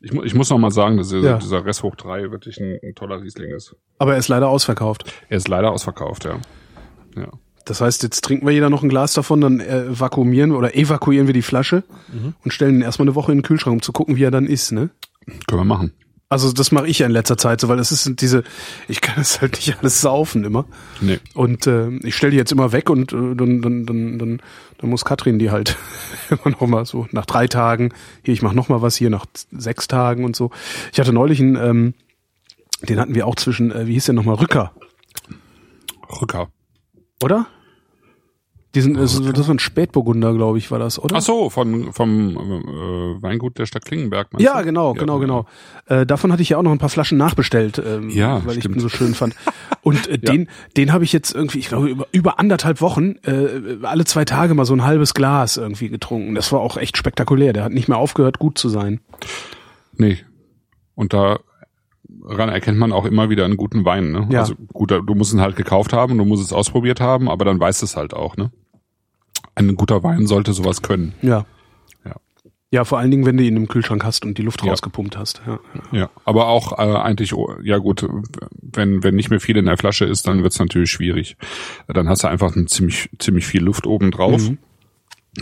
[0.00, 1.38] ich, ich muss noch mal sagen, dass dieser, Ja.
[1.38, 3.74] dieser Rest hoch 3 wirklich ein, ein toller Riesling ist.
[3.98, 5.12] aber er ist leider ausverkauft.
[5.28, 6.38] Er ist leider ausverkauft, ja.
[7.16, 7.28] Ja.
[7.68, 11.26] Das heißt, jetzt trinken wir jeder noch ein Glas davon, dann äh, vakuumieren oder evakuieren
[11.26, 12.34] wir die Flasche Mhm.
[12.44, 14.46] und stellen ihn erstmal eine Woche in den Kühlschrank, um zu gucken, wie er dann
[14.46, 14.90] ist, ne?
[15.46, 15.92] Können wir machen.
[16.30, 18.44] Also das mache ich ja in letzter Zeit so, weil es ist diese,
[18.86, 20.66] ich kann es halt nicht alles saufen immer.
[21.00, 21.18] Nee.
[21.34, 24.42] Und äh, ich stelle die jetzt immer weg und äh, dann, dann, dann, dann,
[24.78, 25.76] dann muss Katrin die halt
[26.30, 27.94] immer noch mal so nach drei Tagen,
[28.24, 30.50] hier, ich mache noch mal was, hier nach sechs Tagen und so.
[30.92, 31.94] Ich hatte neulich einen, ähm,
[32.82, 34.72] den hatten wir auch zwischen, äh, wie hieß der nochmal, Rücker,
[36.20, 36.48] Rücker.
[37.22, 37.46] oder?
[38.74, 41.16] Diesen, äh, so- das war ein Spätburgunder, glaube ich, war das, oder?
[41.16, 44.30] Ach so, von, vom äh, Weingut der Stadt Klingenberg.
[44.32, 44.64] meinst Ja, du?
[44.66, 45.46] genau, genau, genau.
[45.86, 48.64] Äh, davon hatte ich ja auch noch ein paar Flaschen nachbestellt, ähm, Ja, weil ich
[48.64, 48.74] stimmt.
[48.76, 49.34] den so schön fand.
[49.82, 53.78] Und äh, den, den habe ich jetzt irgendwie, ich glaube, über, über anderthalb Wochen, äh,
[53.84, 56.34] alle zwei Tage mal so ein halbes Glas irgendwie getrunken.
[56.34, 57.54] Das war auch echt spektakulär.
[57.54, 59.00] Der hat nicht mehr aufgehört, gut zu sein.
[59.96, 60.18] Nee.
[60.94, 61.14] Und
[62.28, 64.12] daran erkennt man auch immer wieder einen guten Wein.
[64.12, 64.28] Ne?
[64.30, 64.40] Ja.
[64.40, 67.58] Also gut, du musst ihn halt gekauft haben, du musst es ausprobiert haben, aber dann
[67.58, 68.36] weißt es halt auch.
[68.36, 68.50] Ne?
[69.54, 71.14] Ein guter Wein sollte sowas können.
[71.22, 71.46] Ja.
[72.04, 72.14] Ja.
[72.70, 74.70] Ja, vor allen Dingen, wenn du ihn im Kühlschrank hast und die Luft Ja.
[74.70, 75.40] rausgepumpt hast.
[75.46, 75.58] Ja.
[75.90, 78.06] Ja, aber auch äh, eigentlich, oh, ja gut,
[78.60, 81.36] wenn wenn nicht mehr viel in der Flasche ist, dann wird's natürlich schwierig.
[81.88, 84.42] Dann hast du einfach ein ziemlich ziemlich viel Luft oben drauf.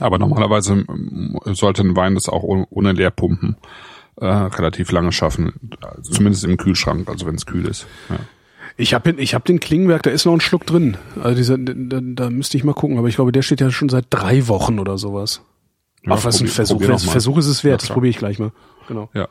[0.00, 3.56] Aber normalerweise ähm, sollte ein Wein das auch ohne, ohne Leerpumpen
[4.20, 7.86] äh, relativ lange schaffen, also zumindest im Kühlschrank, also wenn es kühl ist.
[8.08, 8.18] Ja.
[8.78, 10.96] Ich habe ich hab den Klingenberg, da ist noch ein Schluck drin.
[11.22, 13.88] Also dieser, da, da müsste ich mal gucken, aber ich glaube, der steht ja schon
[13.88, 15.42] seit drei Wochen oder sowas.
[16.04, 16.80] Ja, Ach, was ein Versuch.
[16.80, 16.98] noch mal.
[16.98, 18.52] Versuch ist es wert, Ja, das probiere ich gleich mal.
[18.86, 19.08] Genau.
[19.14, 19.28] Ja.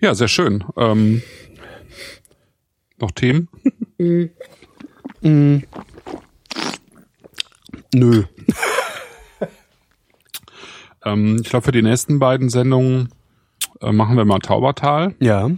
[0.00, 0.62] Ja, sehr schön.
[0.76, 1.22] Ähm,
[2.98, 3.48] noch Themen?
[7.94, 8.24] Nö.
[11.04, 13.08] Ähm, ich glaube, für die nächsten beiden Sendungen
[13.80, 15.50] äh, machen wir mal Taubertal, Ja.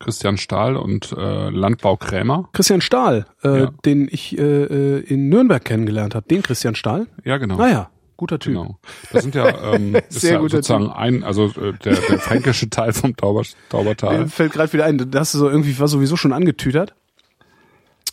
[0.00, 2.48] Christian Stahl und äh, Landbau Krämer.
[2.52, 3.70] Christian Stahl, äh, Ja.
[3.84, 6.26] den ich äh, äh, in Nürnberg kennengelernt habe.
[6.28, 7.08] Den Christian Stahl?
[7.24, 7.56] Ja, genau.
[7.56, 8.52] Naja, guter Typ.
[8.54, 8.78] Genau.
[9.12, 12.92] Das sind ja, ähm, ist Sehr ja sozusagen ein, also äh, der, der fränkische Teil
[12.92, 14.28] vom Tauber, Mir Taubertal.
[14.28, 16.94] fällt gerade wieder ein, das hast du so irgendwie war sowieso schon angetütert.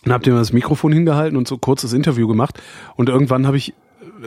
[0.04, 2.62] Dann habt ihr mal das Mikrofon hingehalten und so kurzes Interview gemacht.
[2.96, 3.74] Und irgendwann habe ich,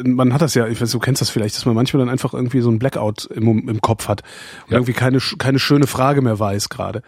[0.04, 2.34] man hat das ja, ich weiß, du kennst das vielleicht, dass man manchmal dann einfach
[2.34, 4.22] irgendwie so ein Blackout im, im Kopf hat
[4.66, 4.76] und Ja.
[4.78, 7.02] irgendwie keine, keine schöne Frage mehr weiß gerade.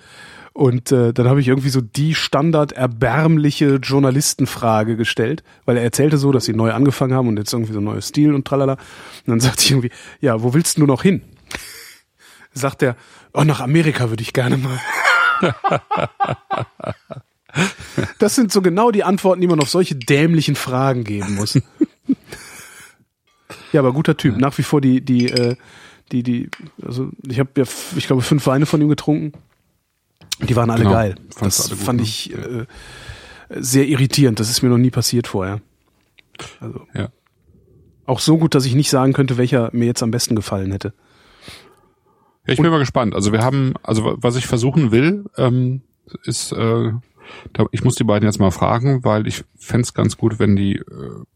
[0.52, 6.18] Und äh, dann habe ich irgendwie so die standard erbärmliche Journalistenfrage gestellt, weil er erzählte
[6.18, 8.72] so, dass sie neu angefangen haben und jetzt irgendwie so ein neues Stil und tralala.
[8.72, 8.80] Und
[9.26, 11.22] dann sagte ich irgendwie, ja, wo willst du noch hin?
[12.52, 12.96] Sagt er,
[13.32, 14.80] oh, nach Amerika würde ich gerne mal.
[18.20, 21.58] Das sind so genau die Antworten, die man auf solche dämlichen Fragen geben muss.
[23.72, 24.36] ja, aber guter Typ.
[24.36, 25.56] Nach wie vor die, die, äh,
[26.12, 26.50] die, die,
[26.82, 27.64] also ich habe ja,
[27.96, 29.32] ich glaube, fünf Weine von ihm getrunken.
[30.48, 30.94] Die waren alle Genau.
[30.94, 31.14] geil.
[31.34, 32.02] Fandst Das alle gut, fand ne?
[32.04, 32.66] ich äh,
[33.50, 34.40] sehr irritierend.
[34.40, 35.60] Das ist mir noch nie passiert vorher.
[36.60, 37.08] Also Ja.
[38.06, 40.94] auch so gut, dass ich nicht sagen könnte, welcher mir jetzt am besten gefallen hätte.
[42.46, 43.14] Ja, ich bin mal gespannt.
[43.14, 45.82] Also wir haben, also wa- was ich versuchen will, ähm,
[46.24, 46.92] ist, äh,
[47.72, 50.76] ich muss die beiden jetzt mal fragen, weil ich fänd's es ganz gut, wenn die
[50.76, 50.84] äh,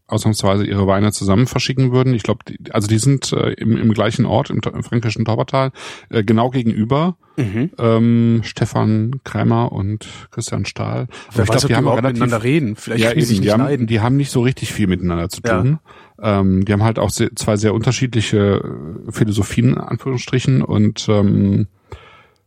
[0.07, 2.13] ausnahmsweise ihre Weine zusammen verschicken würden.
[2.13, 2.39] Ich glaube,
[2.71, 5.71] also die sind äh, im, im gleichen Ort, im, im fränkischen Taubertal,
[6.09, 7.17] äh, genau gegenüber.
[7.37, 11.07] Ähm, Stefan Krämer und Christian Stahl.
[11.33, 12.75] Wer ich weiß, glaub, ob die überhaupt miteinander reden.
[12.77, 13.87] Vielleicht ja, eben, die, haben, leiden.
[13.87, 15.61] die haben nicht so richtig viel miteinander zu Ja.
[15.61, 15.79] tun.
[16.21, 18.63] Ähm, die haben halt auch sehr, zwei sehr unterschiedliche
[19.07, 20.61] äh, Philosophien, in Anführungsstrichen.
[20.61, 21.67] Und ähm,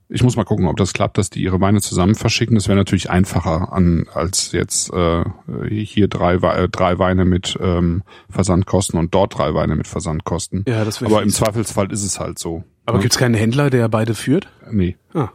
[0.09, 2.55] ich muss mal gucken, ob das klappt, dass die ihre Weine zusammen verschicken.
[2.55, 5.25] Das wäre natürlich einfacher an als jetzt äh,
[5.69, 10.65] hier drei, äh, drei Weine mit ähm, Versandkosten und dort drei Weine mit Versandkosten.
[10.67, 11.29] Ja, das Aber im.
[11.29, 12.65] Zweifelsfall ist es halt so.
[12.87, 13.03] Aber Ne?
[13.03, 14.49] gibt's keinen Händler, der beide führt?
[14.71, 14.97] Nee.
[15.13, 15.29] Ah,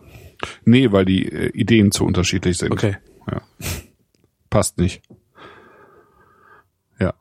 [0.66, 2.72] Nee, weil die äh, Ideen zu unterschiedlich sind.
[2.72, 2.98] okay.
[3.32, 3.42] Ja.
[4.50, 5.02] Passt nicht.
[7.00, 7.14] Ja.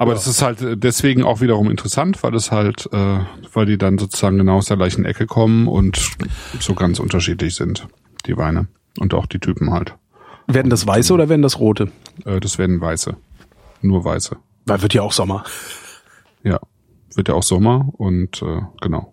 [0.00, 3.18] Aber das ist halt deswegen auch wiederum interessant, weil es halt, äh,
[3.52, 6.12] weil die dann sozusagen genau aus der gleichen Ecke kommen und
[6.60, 7.88] so ganz unterschiedlich sind,
[8.26, 8.68] die Weine.
[9.00, 9.96] Und auch die Typen halt.
[10.46, 11.90] Werden das weiße oder werden das rote?
[12.24, 13.16] Äh, das werden weiße.
[13.82, 14.36] Nur weiße.
[14.66, 15.44] Weil wird ja auch Sommer.
[16.42, 16.60] Ja.
[17.14, 19.12] Wird ja auch Sommer und äh, genau.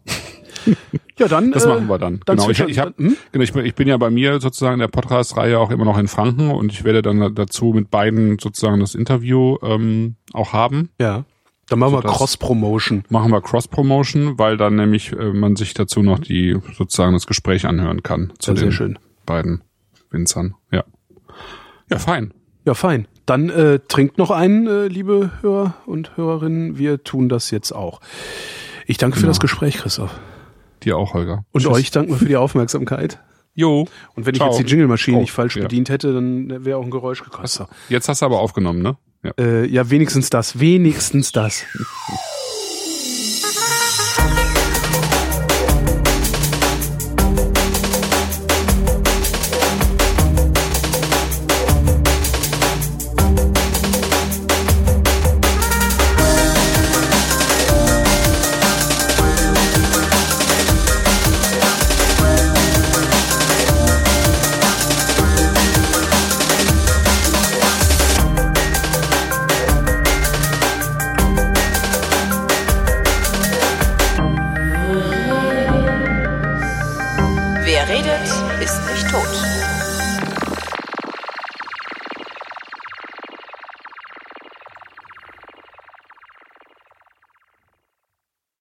[1.17, 1.53] Ja, dann.
[1.53, 2.19] Das äh, machen wir dann.
[2.25, 2.49] dann genau.
[2.49, 3.15] Ich, ich, hab, hm?
[3.31, 5.97] genau ich, bin, ich bin ja bei mir sozusagen in der Podcast-Reihe auch immer noch
[5.97, 10.89] in Franken und ich werde dann dazu mit beiden sozusagen das Interview ähm, auch haben.
[10.99, 11.23] Ja.
[11.69, 13.05] Dann machen wir Sodass- Cross-Promotion.
[13.07, 17.65] Machen wir Cross-Promotion, weil dann nämlich äh, man sich dazu noch die sozusagen das Gespräch
[17.65, 18.99] anhören kann zu Ja, sehr den schön.
[19.25, 19.61] beiden
[20.11, 20.55] Winzern.
[20.71, 20.83] Ja.
[21.89, 22.33] Ja, fein.
[22.65, 23.07] Ja, fein.
[23.25, 26.77] Dann äh, trinkt noch einen, äh, liebe Hörer und Hörerinnen.
[26.77, 28.01] Wir tun das jetzt auch.
[28.85, 29.29] Ich danke für Genau.
[29.31, 30.19] das Gespräch, Christoph.
[30.85, 31.43] Dir auch, Holger.
[31.51, 31.71] Und Tschüss.
[31.73, 33.19] euch danken wir für die Aufmerksamkeit.
[33.57, 33.87] Jo.
[34.15, 34.49] Und wenn ich Ciao.
[34.51, 35.61] jetzt die Jingle-Maschine Oh, nicht falsch ja.
[35.63, 37.67] bedient hätte, dann wäre auch ein Geräusch gekostet.
[37.87, 38.97] Jetzt hast du aber aufgenommen, ne?
[39.23, 39.31] Ja.
[39.39, 40.59] Äh, ja, wenigstens das.
[40.59, 41.63] Wenigstens das.